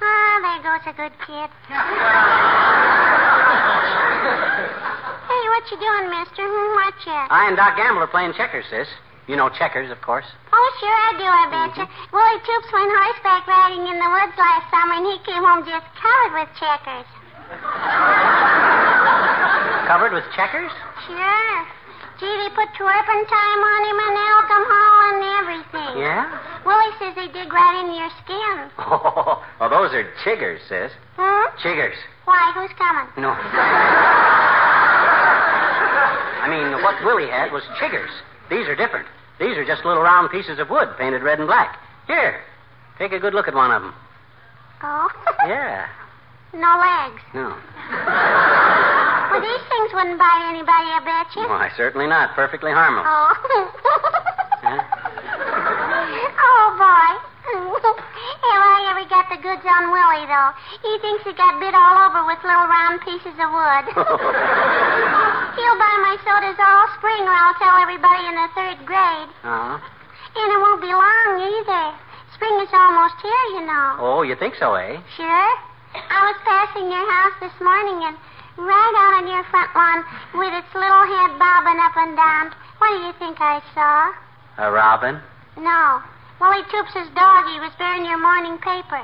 Ah, 0.00 0.34
there 0.42 0.62
goes 0.62 0.84
a 0.86 0.94
good 0.94 1.14
kid. 1.26 1.50
hey, 5.26 5.42
what 5.50 5.64
you 5.70 5.78
doing, 5.82 6.06
mister? 6.14 6.44
Hmm, 6.46 6.74
What 6.78 6.94
you? 7.06 7.18
I 7.34 7.46
and 7.50 7.56
Doc 7.56 7.76
Gamble 7.76 8.02
are 8.02 8.06
playing 8.10 8.34
checkers, 8.36 8.64
sis. 8.70 8.86
You 9.26 9.34
know 9.36 9.48
checkers, 9.48 9.90
of 9.90 9.98
course. 10.02 10.26
Oh, 10.52 10.68
sure 10.78 10.92
I 10.92 11.10
do, 11.18 11.24
I 11.26 11.44
betcha. 11.50 11.88
Willie 12.12 12.42
Toops 12.44 12.70
went 12.70 12.92
horseback 12.92 13.46
riding 13.48 13.86
in 13.88 13.96
the 13.98 14.10
woods 14.12 14.36
last 14.36 14.68
summer, 14.70 14.94
and 15.00 15.06
he 15.08 15.16
came 15.24 15.42
home 15.42 15.64
just 15.66 15.88
covered 15.98 16.32
with 16.38 16.50
checkers. 16.60 17.08
Covered 19.88 20.12
with 20.12 20.24
checkers? 20.36 20.70
Sure. 21.08 21.58
They 22.24 22.48
put 22.56 22.68
turpentine 22.76 23.60
on 23.60 23.80
him 23.84 23.98
and 24.00 24.16
alcohol 24.16 24.96
and 25.12 25.20
everything. 25.44 25.92
Yeah? 26.00 26.24
Willie 26.64 26.92
says 26.98 27.14
they 27.16 27.28
dig 27.28 27.52
right 27.52 27.80
into 27.84 27.94
your 28.00 28.10
skin. 28.24 28.70
Oh, 28.84 29.42
well, 29.60 29.70
those 29.70 29.92
are 29.94 30.04
chiggers, 30.24 30.58
sis. 30.68 30.92
Hmm? 31.16 31.46
Chiggers. 31.66 31.94
Why? 32.24 32.52
Who's 32.54 32.70
coming? 32.76 33.06
No. 33.16 33.30
I 36.40 36.48
mean, 36.48 36.82
what 36.82 37.02
Willie 37.04 37.30
had 37.30 37.52
was 37.52 37.62
chiggers. 37.80 38.10
These 38.50 38.66
are 38.68 38.76
different. 38.76 39.06
These 39.38 39.56
are 39.56 39.64
just 39.64 39.84
little 39.84 40.02
round 40.02 40.30
pieces 40.30 40.58
of 40.58 40.68
wood 40.70 40.88
painted 40.98 41.22
red 41.22 41.38
and 41.38 41.46
black. 41.48 41.78
Here, 42.06 42.40
take 42.98 43.12
a 43.12 43.18
good 43.18 43.32
look 43.34 43.48
at 43.48 43.54
one 43.54 43.70
of 43.70 43.82
them. 43.82 43.94
Oh. 44.82 45.08
Yeah. 45.46 45.86
no 46.54 46.78
legs. 46.80 47.22
No. 47.34 47.54
Well, 49.34 49.42
these 49.42 49.66
things 49.66 49.90
wouldn't 49.90 50.14
bite 50.14 50.46
anybody, 50.46 50.94
I 50.94 51.02
bet 51.02 51.26
you. 51.34 51.42
Why, 51.50 51.66
certainly 51.74 52.06
not. 52.06 52.38
Perfectly 52.38 52.70
harmless. 52.70 53.02
Oh. 53.02 53.34
Huh? 54.62 54.78
oh, 56.38 56.66
boy. 56.78 57.10
Have 57.44 58.62
I 58.62 58.94
ever 58.94 59.04
got 59.10 59.26
the 59.26 59.42
goods 59.42 59.66
on 59.66 59.90
Willie, 59.90 60.30
though? 60.30 60.50
He 60.86 60.92
thinks 61.02 61.26
he 61.26 61.34
got 61.34 61.58
bit 61.58 61.74
all 61.74 61.98
over 62.06 62.22
with 62.30 62.38
little 62.46 62.70
round 62.70 63.02
pieces 63.02 63.34
of 63.34 63.50
wood. 63.50 63.84
He'll 65.58 65.78
buy 65.82 65.94
my 65.98 66.14
sodas 66.22 66.54
all 66.54 66.86
spring, 66.94 67.26
or 67.26 67.34
I'll 67.34 67.58
tell 67.58 67.74
everybody 67.82 68.30
in 68.30 68.38
the 68.38 68.48
third 68.54 68.78
grade. 68.86 69.30
Uh-huh. 69.42 69.82
And 69.82 70.46
it 70.46 70.60
won't 70.62 70.78
be 70.78 70.94
long, 70.94 71.42
either. 71.42 71.84
Spring 72.38 72.54
is 72.62 72.70
almost 72.70 73.18
here, 73.18 73.44
you 73.58 73.66
know. 73.66 73.98
Oh, 73.98 74.22
you 74.22 74.38
think 74.38 74.54
so, 74.54 74.78
eh? 74.78 75.02
Sure. 75.18 75.50
I 75.98 76.20
was 76.30 76.38
passing 76.46 76.86
your 76.86 77.06
house 77.10 77.34
this 77.42 77.58
morning, 77.58 78.06
and 78.06 78.16
right 78.56 78.94
out 78.96 79.22
on 79.22 79.26
your 79.26 79.44
front 79.50 79.74
lawn, 79.74 80.04
with 80.34 80.54
its 80.54 80.74
little 80.74 81.04
head 81.06 81.38
bobbing 81.38 81.80
up 81.82 81.96
and 81.96 82.16
down, 82.16 82.54
what 82.78 82.90
do 82.94 83.06
you 83.06 83.12
think 83.18 83.40
I 83.40 83.60
saw? 83.74 84.12
A 84.58 84.70
robin? 84.70 85.20
No. 85.58 86.02
Willie 86.40 86.62
Toops' 86.70 87.10
dog. 87.14 87.46
He 87.50 87.58
was 87.58 87.72
bearing 87.78 88.04
your 88.04 88.18
morning 88.18 88.58
paper. 88.58 89.02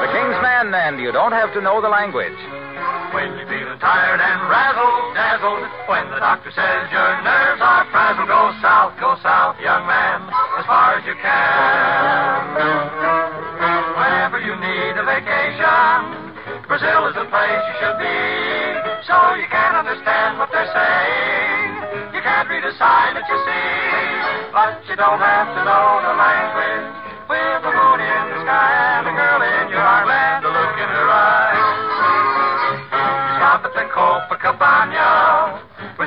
The 0.00 0.08
King's 0.12 0.40
Men, 0.40 0.72
and 0.72 1.00
you 1.00 1.12
don't 1.12 1.32
have 1.32 1.52
to 1.52 1.60
know 1.60 1.80
the 1.82 1.88
language. 1.88 2.32
When 3.12 3.36
you're 3.36 3.46
feeling 3.48 3.67
tired 3.78 4.18
and 4.18 4.40
razzled, 4.50 5.14
dazzled, 5.14 5.64
when 5.86 6.10
the 6.10 6.18
doctor 6.18 6.50
says 6.50 6.90
your 6.90 7.10
nerves 7.22 7.62
are 7.62 7.86
frazzled, 7.94 8.26
go 8.26 8.50
south, 8.58 8.94
go 8.98 9.14
south, 9.22 9.54
young 9.62 9.86
man, 9.86 10.26
as 10.58 10.66
far 10.66 10.98
as 10.98 11.02
you 11.06 11.14
can. 11.18 12.42
Whenever 13.94 14.38
you 14.42 14.54
need 14.58 14.94
a 14.98 15.04
vacation, 15.06 16.34
Brazil 16.66 17.06
is 17.06 17.14
the 17.14 17.26
place 17.30 17.62
you 17.70 17.74
should 17.78 17.98
be. 18.02 18.18
So 19.06 19.16
you 19.38 19.46
can 19.46 19.72
understand 19.78 20.38
what 20.42 20.50
they're 20.50 20.68
saying. 20.74 22.14
You 22.14 22.20
can't 22.20 22.50
read 22.50 22.66
a 22.66 22.74
sign 22.76 23.14
that 23.14 23.26
you 23.30 23.38
see, 23.46 24.52
but 24.52 24.82
you 24.90 24.96
don't 24.98 25.22
have 25.22 25.48
to 25.54 25.60
know 25.62 26.02
the 26.02 26.14
language. 26.18 26.67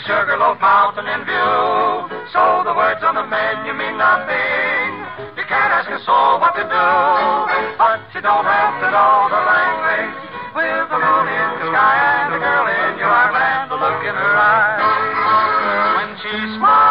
Sugarloaf 0.06 0.58
Mountain 0.58 1.06
in 1.06 1.22
view. 1.30 1.54
So 2.34 2.66
the 2.66 2.74
words 2.74 3.06
on 3.06 3.14
the 3.14 3.26
menu 3.26 3.74
mean 3.78 4.02
nothing. 4.02 4.90
You 5.38 5.46
can't 5.46 5.72
ask 5.78 5.90
a 5.94 6.02
soul 6.02 6.42
what 6.42 6.58
to 6.58 6.66
do, 6.66 6.90
but 7.78 8.02
you 8.10 8.22
don't 8.26 8.48
have 8.48 8.82
to 8.82 8.88
know 8.90 9.30
the 9.30 9.42
language. 9.46 10.18
With 10.58 10.90
the 10.90 11.00
moon 11.00 11.26
in 11.30 11.50
the 11.62 11.68
sky 11.70 11.96
and 12.02 12.34
a 12.34 12.40
girl 12.42 12.66
in 12.66 12.98
your 12.98 13.14
arms 13.14 13.38
and 13.38 13.66
the 13.70 13.78
look 13.78 14.02
in 14.02 14.16
her 14.18 14.36
eyes. 14.42 14.82
When 15.96 16.10
she 16.18 16.34
smiles 16.58 16.91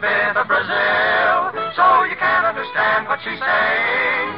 bit 0.00 0.32
of 0.32 0.48
Brazil, 0.48 1.52
so 1.76 2.08
you 2.08 2.16
can't 2.16 2.48
understand 2.48 3.04
what 3.04 3.20
she's 3.20 3.36
saying. 3.36 4.28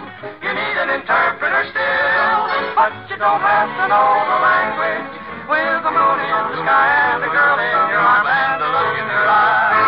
You 0.43 0.51
need 0.51 0.75
an 0.75 0.91
interpreter 0.91 1.63
still, 1.71 2.41
but 2.75 2.91
you 3.07 3.15
don't 3.15 3.39
have 3.39 3.71
to 3.71 3.85
know 3.87 4.11
the 4.27 4.39
language. 4.43 5.23
With 5.47 5.83
the 5.87 5.93
moon 5.95 6.19
in 6.19 6.43
the 6.51 6.59
sky 6.67 6.87
and 7.15 7.23
a 7.23 7.31
girl 7.31 7.59
in 7.63 7.79
your 7.95 8.03
arms 8.03 8.31
and 8.31 8.59
look 8.63 8.95
in 8.95 9.07
eyes. 9.07 9.87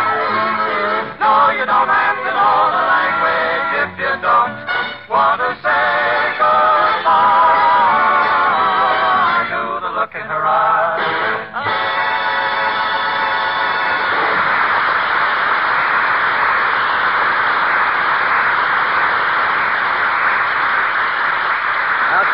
No, 1.18 1.50
you 1.58 1.66
don't 1.66 1.90
have 1.90 2.18
to 2.22 2.30
know 2.30 2.58
the 2.74 2.84
language 2.94 3.70
if 3.82 3.90
you 3.98 4.14
don't 4.22 4.54
want 5.10 5.42
to 5.42 5.58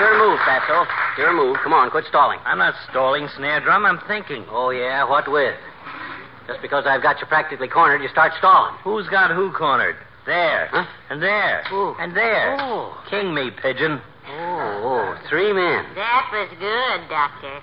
your 0.01 0.17
move, 0.19 0.41
Fatso. 0.41 0.83
It's 0.83 1.19
your 1.19 1.33
move. 1.33 1.57
Come 1.63 1.73
on, 1.73 1.91
quit 1.91 2.05
stalling. 2.09 2.39
I'm 2.45 2.59
not 2.59 2.75
stalling, 2.91 3.29
Snare 3.37 3.61
Drum. 3.61 3.85
I'm 3.85 4.01
thinking. 4.09 4.45
Oh, 4.49 4.71
yeah? 4.71 5.05
What 5.09 5.31
with? 5.31 5.55
Just 6.47 6.63
because 6.63 6.85
I've 6.87 7.03
got 7.03 7.21
you 7.21 7.27
practically 7.27 7.69
cornered, 7.69 8.03
you 8.03 8.09
start 8.09 8.33
stalling. 8.39 8.75
Who's 8.83 9.09
got 9.09 9.31
who 9.31 9.53
cornered? 9.53 9.97
There. 10.27 10.69
Huh? 10.73 10.87
And 11.11 11.23
there. 11.23 11.63
And 12.01 12.17
there. 12.17 12.57
Oh. 12.59 12.97
King 13.09 13.35
me, 13.35 13.51
pigeon. 13.51 14.01
Oh, 14.27 14.83
oh, 14.85 15.29
three 15.29 15.53
men. 15.53 15.85
That 15.95 16.29
was 16.33 16.49
good, 16.59 17.09
Doctor. 17.09 17.61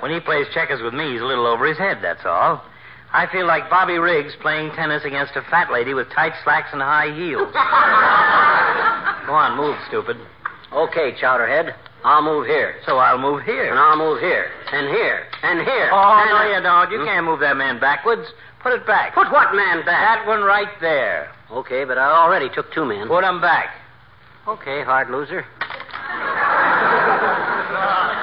When 0.00 0.12
he 0.12 0.20
plays 0.20 0.46
checkers 0.52 0.82
with 0.82 0.94
me, 0.94 1.12
he's 1.12 1.20
a 1.20 1.24
little 1.24 1.46
over 1.46 1.66
his 1.66 1.78
head, 1.78 1.98
that's 2.02 2.24
all. 2.24 2.62
I 3.12 3.26
feel 3.30 3.46
like 3.46 3.68
Bobby 3.68 3.98
Riggs 3.98 4.32
playing 4.40 4.72
tennis 4.72 5.04
against 5.04 5.36
a 5.36 5.42
fat 5.50 5.70
lady 5.70 5.94
with 5.94 6.10
tight 6.10 6.32
slacks 6.44 6.70
and 6.72 6.80
high 6.80 7.14
heels. 7.14 7.52
Go 9.26 9.34
on, 9.34 9.56
move, 9.56 9.76
stupid. 9.88 10.16
Okay, 10.72 11.12
Chowderhead. 11.20 11.74
I'll 12.04 12.22
move 12.22 12.46
here. 12.46 12.76
So 12.86 12.96
I'll 12.96 13.18
move 13.18 13.42
here. 13.44 13.70
And 13.70 13.78
I'll 13.78 13.96
move 13.96 14.20
here. 14.20 14.50
And 14.72 14.88
here. 14.88 15.26
And 15.42 15.60
here. 15.60 15.90
Oh, 15.92 16.18
and 16.18 16.30
no, 16.30 16.42
you 16.56 16.62
don't. 16.62 16.90
You 16.90 16.98
hmm? 17.00 17.04
can't 17.04 17.26
move 17.26 17.40
that 17.40 17.56
man 17.56 17.78
backwards. 17.78 18.26
Put 18.62 18.72
it 18.72 18.86
back. 18.86 19.14
Put 19.14 19.30
what 19.30 19.54
man 19.54 19.84
back? 19.84 20.00
That 20.00 20.26
one 20.26 20.42
right 20.42 20.70
there. 20.80 21.30
Okay, 21.50 21.84
but 21.84 21.98
I 21.98 22.10
already 22.10 22.48
took 22.48 22.72
two 22.72 22.84
men. 22.84 23.06
Put 23.08 23.24
him 23.24 23.40
back. 23.40 23.74
Okay, 24.48 24.82
hard 24.82 25.10
loser. 25.10 25.44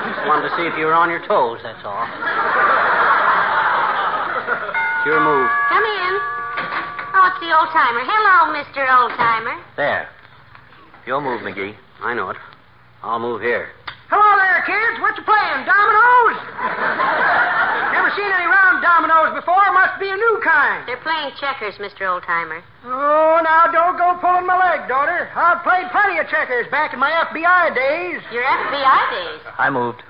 Just 0.09 0.27
wanted 0.27 0.49
to 0.49 0.55
see 0.57 0.67
if 0.67 0.75
you 0.77 0.85
were 0.85 0.97
on 0.97 1.09
your 1.09 1.25
toes, 1.27 1.59
that's 1.63 1.79
all. 1.85 2.03
It's 4.99 5.05
your 5.07 5.21
move. 5.23 5.47
Come 5.71 5.85
in. 5.85 6.13
Oh, 7.15 7.31
it's 7.31 7.39
the 7.39 7.51
old 7.55 7.69
timer. 7.71 8.03
Hello, 8.03 8.51
Mr. 8.51 8.83
Old 8.99 9.11
Timer. 9.15 9.55
There. 9.77 10.09
Your 11.05 11.21
move, 11.21 11.41
McGee. 11.41 11.75
I 12.01 12.13
know 12.13 12.29
it. 12.29 12.37
I'll 13.03 13.19
move 13.19 13.41
here. 13.41 13.69
Hello 14.09 14.29
there, 14.41 14.63
kids. 14.65 14.97
What 15.03 15.13
you 15.19 15.23
playing? 15.27 15.69
Dominoes? 15.69 16.37
Never 17.93 18.09
seen 18.17 18.31
any 18.31 18.47
round 18.49 18.81
dominoes 18.81 19.37
before. 19.37 19.61
Must 19.69 19.99
be 20.01 20.09
a 20.09 20.17
new 20.17 20.35
kind. 20.43 20.87
They're 20.87 21.03
playing 21.05 21.35
checkers, 21.37 21.75
Mr. 21.77 22.09
Old 22.09 22.23
Timer. 22.23 22.63
Oh, 22.89 23.37
now 23.43 23.69
don't 23.69 24.01
go 24.01 24.17
pulling 24.17 24.47
my 24.47 24.57
leg, 24.57 24.89
daughter. 24.89 25.29
I've 25.35 25.61
played 25.61 25.91
plenty 25.93 26.17
of 26.17 26.27
checkers 26.27 26.65
back 26.71 26.93
in 26.95 26.99
my 26.99 27.11
FBI 27.29 27.75
days. 27.75 28.23
Your 28.33 28.43
FBI 28.43 28.99
days. 29.13 29.41
I 29.59 29.69
moved. 29.69 30.01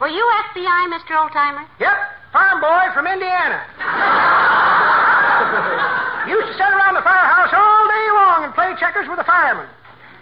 Were 0.00 0.08
you 0.10 0.24
FBI, 0.50 0.90
Mr. 0.90 1.14
Old 1.20 1.32
Timer? 1.32 1.62
Yep, 1.78 1.96
farm 2.32 2.60
boy 2.60 2.90
from 2.94 3.06
Indiana. 3.06 3.62
Used 6.28 6.48
to 6.50 6.54
sit 6.58 6.70
around 6.74 6.94
the 6.94 7.06
firehouse 7.06 7.54
all 7.54 7.84
day 7.88 8.06
long 8.12 8.44
and 8.44 8.52
play 8.54 8.74
checkers 8.78 9.08
with 9.08 9.18
the 9.18 9.24
firemen. 9.24 9.66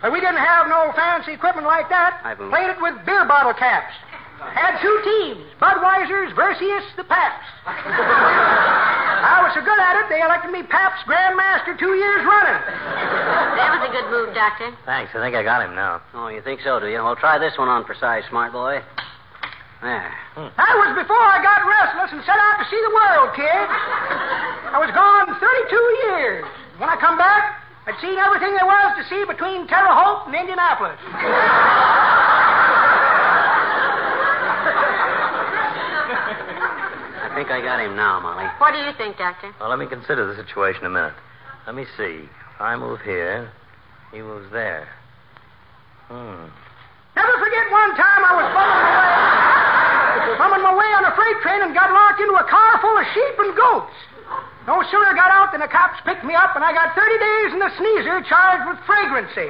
But 0.07 0.15
we 0.15 0.23
didn't 0.23 0.39
have 0.39 0.71
no 0.71 0.95
fancy 0.95 1.35
equipment 1.35 1.67
like 1.67 1.91
that. 1.91 2.23
I 2.23 2.31
believe- 2.39 2.55
Played 2.55 2.71
it 2.71 2.81
with 2.81 2.95
beer 3.03 3.27
bottle 3.27 3.51
caps. 3.59 3.91
Had 4.39 4.79
two 4.79 4.95
teams, 5.03 5.43
Budweiser's 5.59 6.31
versus 6.39 6.87
the 6.95 7.03
Pabst. 7.03 7.43
I 7.67 9.43
was 9.43 9.51
so 9.51 9.67
good 9.67 9.75
at 9.83 9.99
it, 9.99 10.07
they 10.09 10.23
elected 10.23 10.53
me 10.55 10.63
Pabst 10.63 11.03
Grandmaster 11.11 11.75
two 11.77 11.99
years 11.99 12.23
running. 12.23 12.63
That 13.59 13.75
was 13.75 13.83
a 13.83 13.91
good 13.91 14.07
move, 14.15 14.31
Doctor. 14.31 14.71
Thanks. 14.87 15.11
I 15.11 15.19
think 15.19 15.35
I 15.35 15.43
got 15.43 15.67
him 15.67 15.75
now. 15.75 15.99
Oh, 16.15 16.29
you 16.29 16.39
think 16.41 16.61
so, 16.63 16.79
do 16.79 16.87
you? 16.87 17.03
Well, 17.03 17.17
try 17.17 17.43
this 17.43 17.59
one 17.59 17.67
on 17.67 17.83
for 17.85 17.97
size, 17.99 18.23
smart 18.31 18.53
boy. 18.53 18.79
There. 19.83 20.15
That 20.39 20.75
was 20.87 21.03
before 21.03 21.19
I 21.19 21.43
got 21.43 21.67
restless 21.67 22.15
and 22.15 22.23
set 22.23 22.39
out 22.39 22.63
to 22.63 22.65
see 22.71 22.79
the 22.79 22.95
world, 22.95 23.35
kid. 23.35 23.67
I 24.71 24.79
was 24.79 24.95
gone 24.95 25.35
32 25.35 26.15
years. 26.15 26.45
When 26.79 26.87
I 26.89 26.95
come 26.95 27.19
back, 27.19 27.66
I'd 27.87 27.95
seen 28.03 28.19
everything 28.19 28.51
there 28.59 28.67
was 28.67 28.99
to 28.99 29.05
see 29.07 29.23
between 29.25 29.69
Terre 29.71 29.87
Haute 29.95 30.27
and 30.27 30.35
Indianapolis. 30.35 30.99
I 37.23 37.31
think 37.39 37.47
I 37.55 37.63
got 37.63 37.79
him 37.79 37.95
now, 37.95 38.19
Molly. 38.19 38.51
What 38.59 38.73
do 38.75 38.83
you 38.83 38.91
think, 38.99 39.19
Doctor? 39.19 39.55
Well, 39.61 39.71
let 39.71 39.79
me 39.79 39.87
consider 39.87 40.27
the 40.27 40.35
situation 40.35 40.85
a 40.85 40.91
minute. 40.91 41.15
Let 41.67 41.77
me 41.77 41.87
see. 41.97 42.27
If 42.27 42.59
I 42.59 42.75
move 42.75 43.01
here, 43.07 43.53
he 44.11 44.19
moves 44.19 44.51
there. 44.51 44.89
Hmm. 46.11 46.51
Never 47.15 47.35
forget 47.39 47.71
one 47.71 47.95
time 47.95 48.23
I 48.27 48.33
was 48.35 48.49
bumming 48.51 48.83
my 48.83 48.99
way, 48.99 50.35
bumming 50.43 50.63
my 50.67 50.75
way 50.75 50.91
on 50.91 51.07
a 51.07 51.15
freight 51.15 51.39
train 51.47 51.63
and 51.63 51.71
got 51.71 51.95
locked 51.95 52.19
into 52.19 52.35
a 52.35 52.47
car 52.51 52.83
full 52.83 52.99
of 52.99 53.07
sheep 53.15 53.39
and 53.47 53.55
goats. 53.55 53.95
No 54.67 54.83
sooner 54.91 55.15
got 55.15 55.31
out 55.31 55.55
than 55.55 55.63
the 55.63 55.71
cops 55.71 56.03
picked 56.03 56.27
me 56.27 56.35
up, 56.35 56.59
and 56.59 56.65
I 56.67 56.75
got 56.75 56.91
30 56.99 57.19
days 57.23 57.55
in 57.55 57.61
the 57.63 57.71
sneezer 57.79 58.19
charged 58.27 58.67
with 58.67 58.79
fragrancy. 58.83 59.47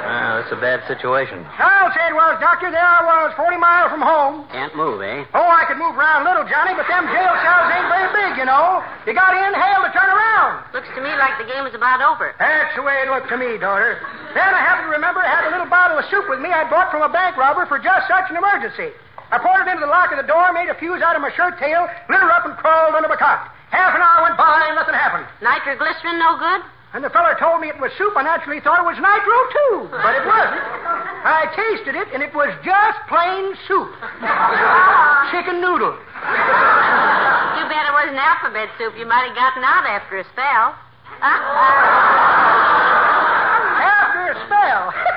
Well, 0.00 0.40
that's 0.40 0.48
a 0.48 0.56
bad 0.56 0.80
situation. 0.88 1.44
I'll 1.60 1.92
say 1.92 2.08
it 2.08 2.16
was, 2.16 2.40
Doctor. 2.40 2.72
There 2.72 2.80
I 2.80 3.04
was, 3.04 3.36
40 3.36 3.60
miles 3.60 3.92
from 3.92 4.00
home. 4.00 4.48
Can't 4.48 4.72
move, 4.72 5.04
eh? 5.04 5.28
Oh, 5.36 5.44
I 5.44 5.68
could 5.68 5.76
move 5.76 5.92
around 5.92 6.24
a 6.24 6.32
little, 6.32 6.48
Johnny, 6.48 6.72
but 6.72 6.88
them 6.88 7.04
jail 7.12 7.36
cells 7.44 7.68
ain't 7.76 7.88
very 7.92 8.08
big, 8.16 8.40
you 8.40 8.48
know. 8.48 8.80
You 9.04 9.12
got 9.12 9.36
to 9.36 9.40
inhale 9.44 9.84
to 9.84 9.92
turn 9.92 10.08
around. 10.08 10.72
Looks 10.72 10.88
to 10.96 11.04
me 11.04 11.12
like 11.20 11.36
the 11.36 11.44
game 11.52 11.68
is 11.68 11.76
about 11.76 12.00
over. 12.00 12.32
That's 12.40 12.72
the 12.72 12.84
way 12.84 13.04
it 13.04 13.12
looked 13.12 13.28
to 13.28 13.36
me, 13.36 13.60
daughter. 13.60 14.00
Then 14.32 14.56
I 14.56 14.60
happened 14.64 14.88
to 14.88 14.94
remember 14.96 15.20
I 15.20 15.28
had 15.28 15.44
a 15.48 15.52
little 15.52 15.68
bottle 15.68 16.00
of 16.00 16.08
soup 16.08 16.24
with 16.32 16.40
me 16.40 16.48
I'd 16.48 16.72
bought 16.72 16.88
from 16.88 17.04
a 17.04 17.12
bank 17.12 17.36
robber 17.36 17.68
for 17.68 17.76
just 17.76 18.08
such 18.08 18.32
an 18.32 18.40
emergency. 18.40 18.96
I 19.30 19.38
poured 19.42 19.66
it 19.66 19.70
into 19.70 19.82
the 19.82 19.90
lock 19.90 20.14
of 20.14 20.18
the 20.22 20.28
door, 20.28 20.52
made 20.54 20.70
a 20.70 20.78
fuse 20.78 21.02
out 21.02 21.18
of 21.18 21.22
my 21.22 21.34
shirt 21.34 21.58
tail, 21.58 21.88
lit 22.08 22.20
her 22.22 22.30
up, 22.30 22.46
and 22.46 22.54
crawled 22.56 22.94
under 22.94 23.08
my 23.10 23.18
cot. 23.18 23.50
Half 23.74 23.98
an 23.98 24.02
hour 24.02 24.22
went 24.22 24.38
by 24.38 24.70
and 24.70 24.78
nothing 24.78 24.94
happened. 24.94 25.26
Nitroglycerin 25.42 26.18
no 26.22 26.38
good? 26.38 26.62
And 26.94 27.02
the 27.02 27.10
feller 27.10 27.34
told 27.36 27.60
me 27.60 27.68
it 27.68 27.76
was 27.82 27.90
soup. 27.98 28.14
I 28.16 28.22
naturally 28.22 28.62
thought 28.62 28.80
it 28.80 28.88
was 28.88 28.96
nitro, 28.96 29.36
too. 29.52 29.90
But 29.90 30.14
it 30.16 30.24
wasn't. 30.24 30.64
I 31.26 31.44
tasted 31.52 31.98
it, 31.98 32.08
and 32.14 32.22
it 32.22 32.32
was 32.32 32.48
just 32.64 32.98
plain 33.10 33.52
soup. 33.66 33.90
Chicken 35.34 35.60
noodle. 35.60 35.92
Too 35.92 37.66
bad 37.68 37.90
it 37.90 37.92
wasn't 37.92 38.16
alphabet 38.16 38.70
soup. 38.78 38.96
You 38.96 39.04
might 39.04 39.26
have 39.28 39.36
gotten 39.36 39.60
out 39.66 39.84
after 39.84 40.22
a 40.22 40.24
spell. 40.32 40.78
After 43.76 44.32
a 44.32 44.36
spell. 44.46 44.94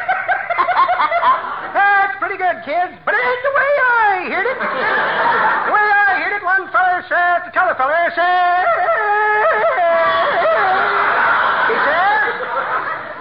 Pretty 2.30 2.46
good, 2.46 2.62
kids. 2.62 2.94
But 3.10 3.18
it 3.18 3.26
ain't 3.26 3.42
the 3.42 3.56
way 3.58 3.72
I 3.90 4.30
heard 4.30 4.46
it. 4.46 4.54
The 4.54 5.74
way 5.74 5.82
I 5.82 6.22
heard 6.22 6.30
it, 6.38 6.46
one 6.46 6.70
feller 6.70 7.02
said 7.10 7.42
to 7.42 7.50
t'other 7.50 7.74
feller, 7.74 8.14
said... 8.14 8.70
He 11.74 11.78
said, 11.90 12.30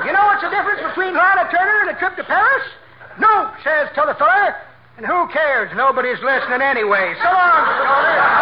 you 0.04 0.12
know 0.12 0.28
what's 0.28 0.44
the 0.44 0.52
difference 0.52 0.84
between 0.92 1.16
Lana 1.16 1.48
Turner 1.48 1.88
and 1.88 1.96
a 1.96 1.98
trip 1.98 2.20
to 2.20 2.24
Paris? 2.24 2.68
No, 3.16 3.48
says 3.64 3.88
t'other 3.96 4.12
feller. 4.20 4.52
And 4.98 5.06
who 5.06 5.24
cares? 5.32 5.72
Nobody's 5.74 6.20
listening 6.20 6.60
anyway. 6.60 7.16
So 7.24 7.32
long, 7.32 7.64
daughter. 7.80 8.37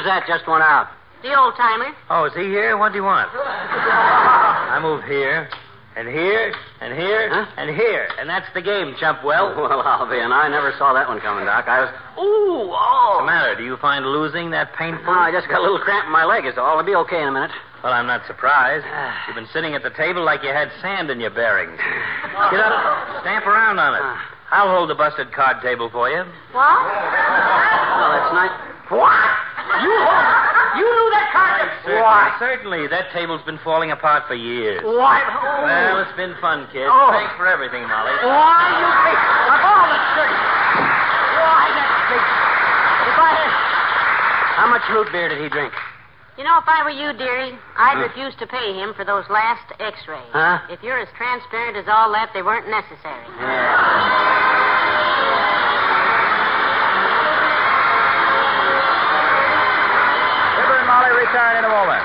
Who 0.00 0.08
was 0.08 0.16
that 0.16 0.24
just 0.24 0.48
went 0.48 0.64
out? 0.64 0.88
The 1.20 1.36
old 1.36 1.52
timer. 1.60 1.92
Oh, 2.08 2.24
is 2.24 2.32
he 2.32 2.48
here? 2.48 2.80
What 2.80 2.96
do 2.96 2.96
you 2.96 3.04
want? 3.04 3.28
I 3.36 4.80
move 4.80 5.04
here, 5.04 5.44
and 5.92 6.08
here, 6.08 6.56
and 6.80 6.96
here, 6.96 7.28
Huh? 7.28 7.44
and 7.60 7.68
here. 7.68 8.08
And 8.16 8.24
that's 8.24 8.48
the 8.56 8.64
game, 8.64 8.96
chump. 8.96 9.20
Well, 9.20 9.52
Well, 9.60 9.84
I'll 9.84 10.08
be, 10.08 10.16
and 10.16 10.32
I 10.32 10.48
never 10.48 10.72
saw 10.80 10.96
that 10.96 11.04
one 11.04 11.20
coming, 11.20 11.44
Doc. 11.44 11.68
I 11.68 11.84
was. 11.84 11.90
Ooh, 12.16 12.72
oh. 12.72 12.72
what's 12.72 12.80
oh. 12.80 13.16
the 13.20 13.26
matter? 13.28 13.52
Do 13.60 13.64
you 13.68 13.76
find 13.76 14.06
losing 14.08 14.48
that 14.56 14.72
painful? 14.72 15.04
No, 15.04 15.20
I 15.20 15.28
just 15.28 15.52
got 15.52 15.60
a 15.60 15.64
little 15.68 15.84
cramp 15.84 16.06
in 16.08 16.12
my 16.12 16.24
leg, 16.24 16.46
is 16.48 16.56
all. 16.56 16.80
I'll 16.80 16.86
be 16.86 16.96
okay 17.04 17.20
in 17.20 17.28
a 17.28 17.32
minute. 17.36 17.52
Well, 17.84 17.92
I'm 17.92 18.08
not 18.08 18.24
surprised. 18.24 18.88
You've 19.28 19.36
been 19.36 19.52
sitting 19.52 19.76
at 19.76 19.82
the 19.84 19.92
table 19.92 20.24
like 20.24 20.40
you 20.40 20.48
had 20.48 20.72
sand 20.80 21.10
in 21.12 21.20
your 21.20 21.36
bearings. 21.36 21.76
Get 22.48 22.60
up, 22.64 23.20
stamp 23.20 23.44
around 23.44 23.76
on 23.76 23.92
it. 23.92 24.00
Ah. 24.00 24.16
I'll 24.48 24.72
hold 24.72 24.88
the 24.88 24.96
busted 24.96 25.30
card 25.36 25.60
table 25.60 25.90
for 25.92 26.08
you. 26.08 26.24
What? 26.56 26.80
Well, 26.80 28.08
that's 28.16 28.32
nice. 28.32 28.56
What? 28.88 29.39
You 29.78 29.94
you 30.80 30.86
knew 30.86 31.08
that 31.14 31.28
card? 31.32 31.66
Certainly, 31.84 32.02
Why? 32.02 32.36
certainly. 32.38 32.82
That 32.86 33.10
table's 33.12 33.42
been 33.42 33.58
falling 33.62 33.90
apart 33.90 34.26
for 34.26 34.34
years. 34.34 34.82
What? 34.84 35.22
Well, 35.64 35.98
it's 36.02 36.14
been 36.16 36.34
fun, 36.40 36.66
kid. 36.72 36.86
Oh. 36.90 37.10
Thanks 37.14 37.34
for 37.36 37.46
everything, 37.46 37.82
Molly. 37.88 38.12
Why, 38.22 38.62
you 38.78 38.88
big. 39.06 39.18
Of 39.50 39.60
all 39.66 39.86
the 39.90 40.00
dirt. 40.14 40.34
Why, 41.40 41.62
that 41.74 41.90
big. 42.10 42.24
If 43.10 43.16
I 43.18 43.30
had. 43.34 43.50
How 44.60 44.66
much 44.70 44.84
root 44.90 45.08
beer 45.12 45.28
did 45.28 45.40
he 45.42 45.48
drink? 45.48 45.72
You 46.38 46.44
know, 46.44 46.56
if 46.58 46.64
I 46.68 46.80
were 46.84 46.94
you, 46.94 47.12
dearie, 47.18 47.52
I'd 47.76 47.96
Hmm. 47.98 48.06
refuse 48.08 48.34
to 48.40 48.46
pay 48.46 48.72
him 48.72 48.94
for 48.94 49.04
those 49.04 49.28
last 49.28 49.66
x-rays. 49.80 50.30
Huh? 50.32 50.60
If 50.70 50.82
you're 50.82 50.98
as 50.98 51.08
transparent 51.16 51.76
as 51.76 51.84
all 51.88 52.10
that, 52.12 52.30
they 52.32 52.40
weren't 52.42 52.68
necessary. 52.68 53.26
Fibber 53.36 54.69
return 61.30 61.58
in 61.58 61.64
a 61.64 61.68
moment. 61.68 62.02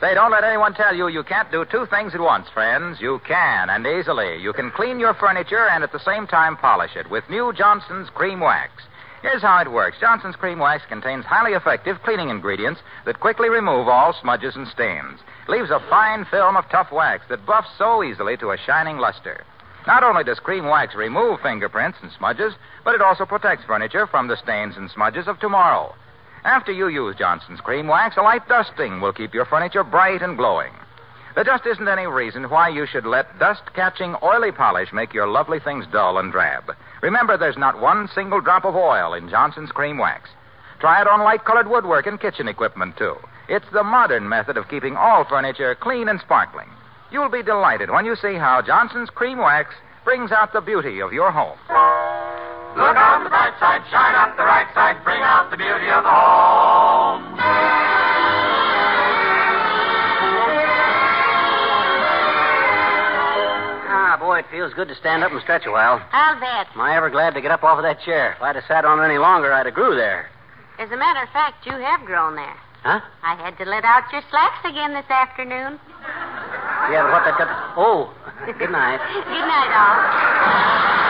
Say, 0.00 0.14
don't 0.14 0.30
let 0.30 0.42
anyone 0.42 0.72
tell 0.72 0.96
you 0.96 1.08
you 1.08 1.22
can't 1.22 1.52
do 1.52 1.66
two 1.66 1.84
things 1.90 2.14
at 2.14 2.20
once, 2.20 2.48
friends. 2.48 2.98
You 2.98 3.20
can, 3.28 3.68
and 3.68 3.86
easily. 3.86 4.40
You 4.40 4.54
can 4.54 4.70
clean 4.70 4.98
your 4.98 5.12
furniture 5.12 5.68
and 5.68 5.84
at 5.84 5.92
the 5.92 6.00
same 6.00 6.26
time 6.26 6.56
polish 6.56 6.96
it 6.96 7.10
with 7.10 7.28
new 7.28 7.52
Johnson's 7.52 8.08
Cream 8.08 8.40
Wax. 8.40 8.72
Here's 9.20 9.42
how 9.42 9.60
it 9.60 9.70
works 9.70 9.98
Johnson's 10.00 10.36
Cream 10.36 10.58
Wax 10.58 10.82
contains 10.88 11.26
highly 11.26 11.52
effective 11.52 12.02
cleaning 12.04 12.30
ingredients 12.30 12.80
that 13.04 13.20
quickly 13.20 13.50
remove 13.50 13.86
all 13.86 14.14
smudges 14.18 14.56
and 14.56 14.66
stains. 14.66 15.20
Leaves 15.46 15.70
a 15.70 15.84
fine 15.90 16.24
film 16.24 16.56
of 16.56 16.64
tough 16.70 16.90
wax 16.90 17.26
that 17.28 17.44
buffs 17.44 17.68
so 17.76 18.02
easily 18.02 18.38
to 18.38 18.52
a 18.52 18.58
shining 18.64 18.96
luster. 18.96 19.44
Not 19.86 20.02
only 20.02 20.24
does 20.24 20.40
Cream 20.40 20.64
Wax 20.64 20.94
remove 20.94 21.40
fingerprints 21.42 21.98
and 22.00 22.10
smudges, 22.16 22.54
but 22.82 22.94
it 22.94 23.02
also 23.02 23.26
protects 23.26 23.66
furniture 23.66 24.06
from 24.06 24.26
the 24.26 24.38
stains 24.38 24.78
and 24.78 24.90
smudges 24.90 25.28
of 25.28 25.38
tomorrow. 25.38 25.94
After 26.44 26.72
you 26.72 26.88
use 26.88 27.14
Johnson's 27.16 27.60
Cream 27.60 27.86
Wax, 27.86 28.16
a 28.16 28.22
light 28.22 28.48
dusting 28.48 29.00
will 29.00 29.12
keep 29.12 29.32
your 29.32 29.44
furniture 29.44 29.84
bright 29.84 30.22
and 30.22 30.36
glowing. 30.36 30.72
There 31.36 31.44
just 31.44 31.64
isn't 31.66 31.86
any 31.86 32.06
reason 32.06 32.50
why 32.50 32.68
you 32.68 32.84
should 32.84 33.06
let 33.06 33.38
dust 33.38 33.62
catching 33.74 34.16
oily 34.22 34.50
polish 34.50 34.92
make 34.92 35.14
your 35.14 35.28
lovely 35.28 35.60
things 35.60 35.86
dull 35.92 36.18
and 36.18 36.32
drab. 36.32 36.64
Remember, 37.00 37.36
there's 37.36 37.56
not 37.56 37.80
one 37.80 38.08
single 38.08 38.40
drop 38.40 38.64
of 38.64 38.74
oil 38.74 39.14
in 39.14 39.30
Johnson's 39.30 39.70
Cream 39.70 39.98
Wax. 39.98 40.28
Try 40.80 41.00
it 41.00 41.06
on 41.06 41.22
light 41.22 41.44
colored 41.44 41.68
woodwork 41.70 42.06
and 42.06 42.20
kitchen 42.20 42.48
equipment, 42.48 42.96
too. 42.96 43.16
It's 43.48 43.70
the 43.72 43.84
modern 43.84 44.28
method 44.28 44.56
of 44.56 44.68
keeping 44.68 44.96
all 44.96 45.24
furniture 45.24 45.76
clean 45.76 46.08
and 46.08 46.20
sparkling. 46.20 46.68
You'll 47.12 47.30
be 47.30 47.42
delighted 47.42 47.88
when 47.90 48.04
you 48.04 48.16
see 48.16 48.34
how 48.34 48.62
Johnson's 48.62 49.10
Cream 49.10 49.38
Wax 49.38 49.74
brings 50.04 50.32
out 50.32 50.52
the 50.52 50.60
beauty 50.60 51.00
of 51.00 51.12
your 51.12 51.30
home. 51.30 51.58
Look 52.76 52.96
on 52.96 53.24
the 53.24 53.30
bright 53.30 53.52
side, 53.60 53.82
shine 53.90 54.14
up 54.14 54.36
the 54.36 54.44
right 54.44 54.66
side, 54.74 55.04
bring 55.04 55.20
out 55.20 55.50
the 55.50 55.56
beauty 55.56 55.88
of 55.92 56.02
the 56.04 56.10
home. 56.10 57.36
Ah, 63.92 64.16
boy, 64.18 64.38
it 64.38 64.46
feels 64.50 64.72
good 64.72 64.88
to 64.88 64.94
stand 64.96 65.22
up 65.22 65.32
and 65.32 65.40
stretch 65.42 65.66
a 65.66 65.70
while. 65.70 66.00
I'll 66.12 66.40
bet. 66.40 66.68
Am 66.74 66.80
I 66.80 66.96
ever 66.96 67.10
glad 67.10 67.34
to 67.34 67.40
get 67.40 67.50
up 67.50 67.62
off 67.62 67.78
of 67.78 67.84
that 67.84 68.00
chair? 68.00 68.32
If 68.36 68.42
I'd 68.42 68.56
have 68.56 68.64
sat 68.66 68.84
on 68.84 69.00
it 69.00 69.04
any 69.04 69.18
longer, 69.18 69.52
I'd 69.52 69.66
have 69.66 69.74
grew 69.74 69.94
there. 69.94 70.30
As 70.78 70.90
a 70.90 70.96
matter 70.96 71.22
of 71.22 71.28
fact, 71.28 71.66
you 71.66 71.72
have 71.72 72.04
grown 72.06 72.36
there. 72.36 72.56
Huh? 72.82 73.00
I 73.22 73.36
had 73.36 73.56
to 73.58 73.64
let 73.64 73.84
out 73.84 74.10
your 74.10 74.22
slacks 74.30 74.64
again 74.64 74.94
this 74.94 75.08
afternoon. 75.08 75.78
Yeah, 76.90 77.04
but 77.04 77.12
what 77.12 77.24
that 77.24 77.38
got... 77.38 77.48
Oh, 77.76 78.12
good 78.58 78.70
night. 78.70 78.98
Good 79.12 79.46
night, 79.46 79.70
all. 79.70 81.01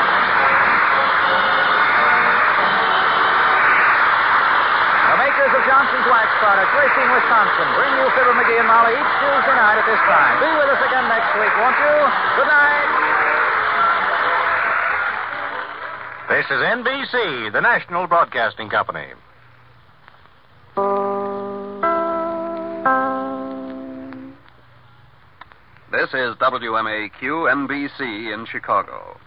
Makers 5.43 5.59
of 5.59 5.67
Johnson's 5.67 6.07
Wax 6.07 6.31
products, 6.39 6.71
Racine, 6.71 7.11
Wisconsin, 7.11 7.67
bring 7.75 7.91
you 7.99 8.07
Fibber 8.15 8.31
McGee 8.31 8.63
and 8.63 8.69
Molly 8.69 8.95
each 8.95 9.13
Tuesday 9.19 9.57
night 9.59 9.75
at 9.75 9.87
this 9.91 9.99
time. 10.07 10.39
Be 10.39 10.47
with 10.55 10.71
us 10.71 10.79
again 10.87 11.03
next 11.11 11.35
week, 11.35 11.51
won't 11.59 11.75
you? 11.83 11.97
Good 12.39 12.47
night. 12.47 12.87
This 16.31 16.47
is 16.47 16.63
NBC, 16.63 17.51
the 17.51 17.61
national 17.61 18.07
broadcasting 18.07 18.71
company. 18.71 19.09
This 25.91 26.09
is 26.15 26.39
WMAQ 26.39 27.19
NBC 27.19 28.33
in 28.33 28.47
Chicago. 28.47 29.19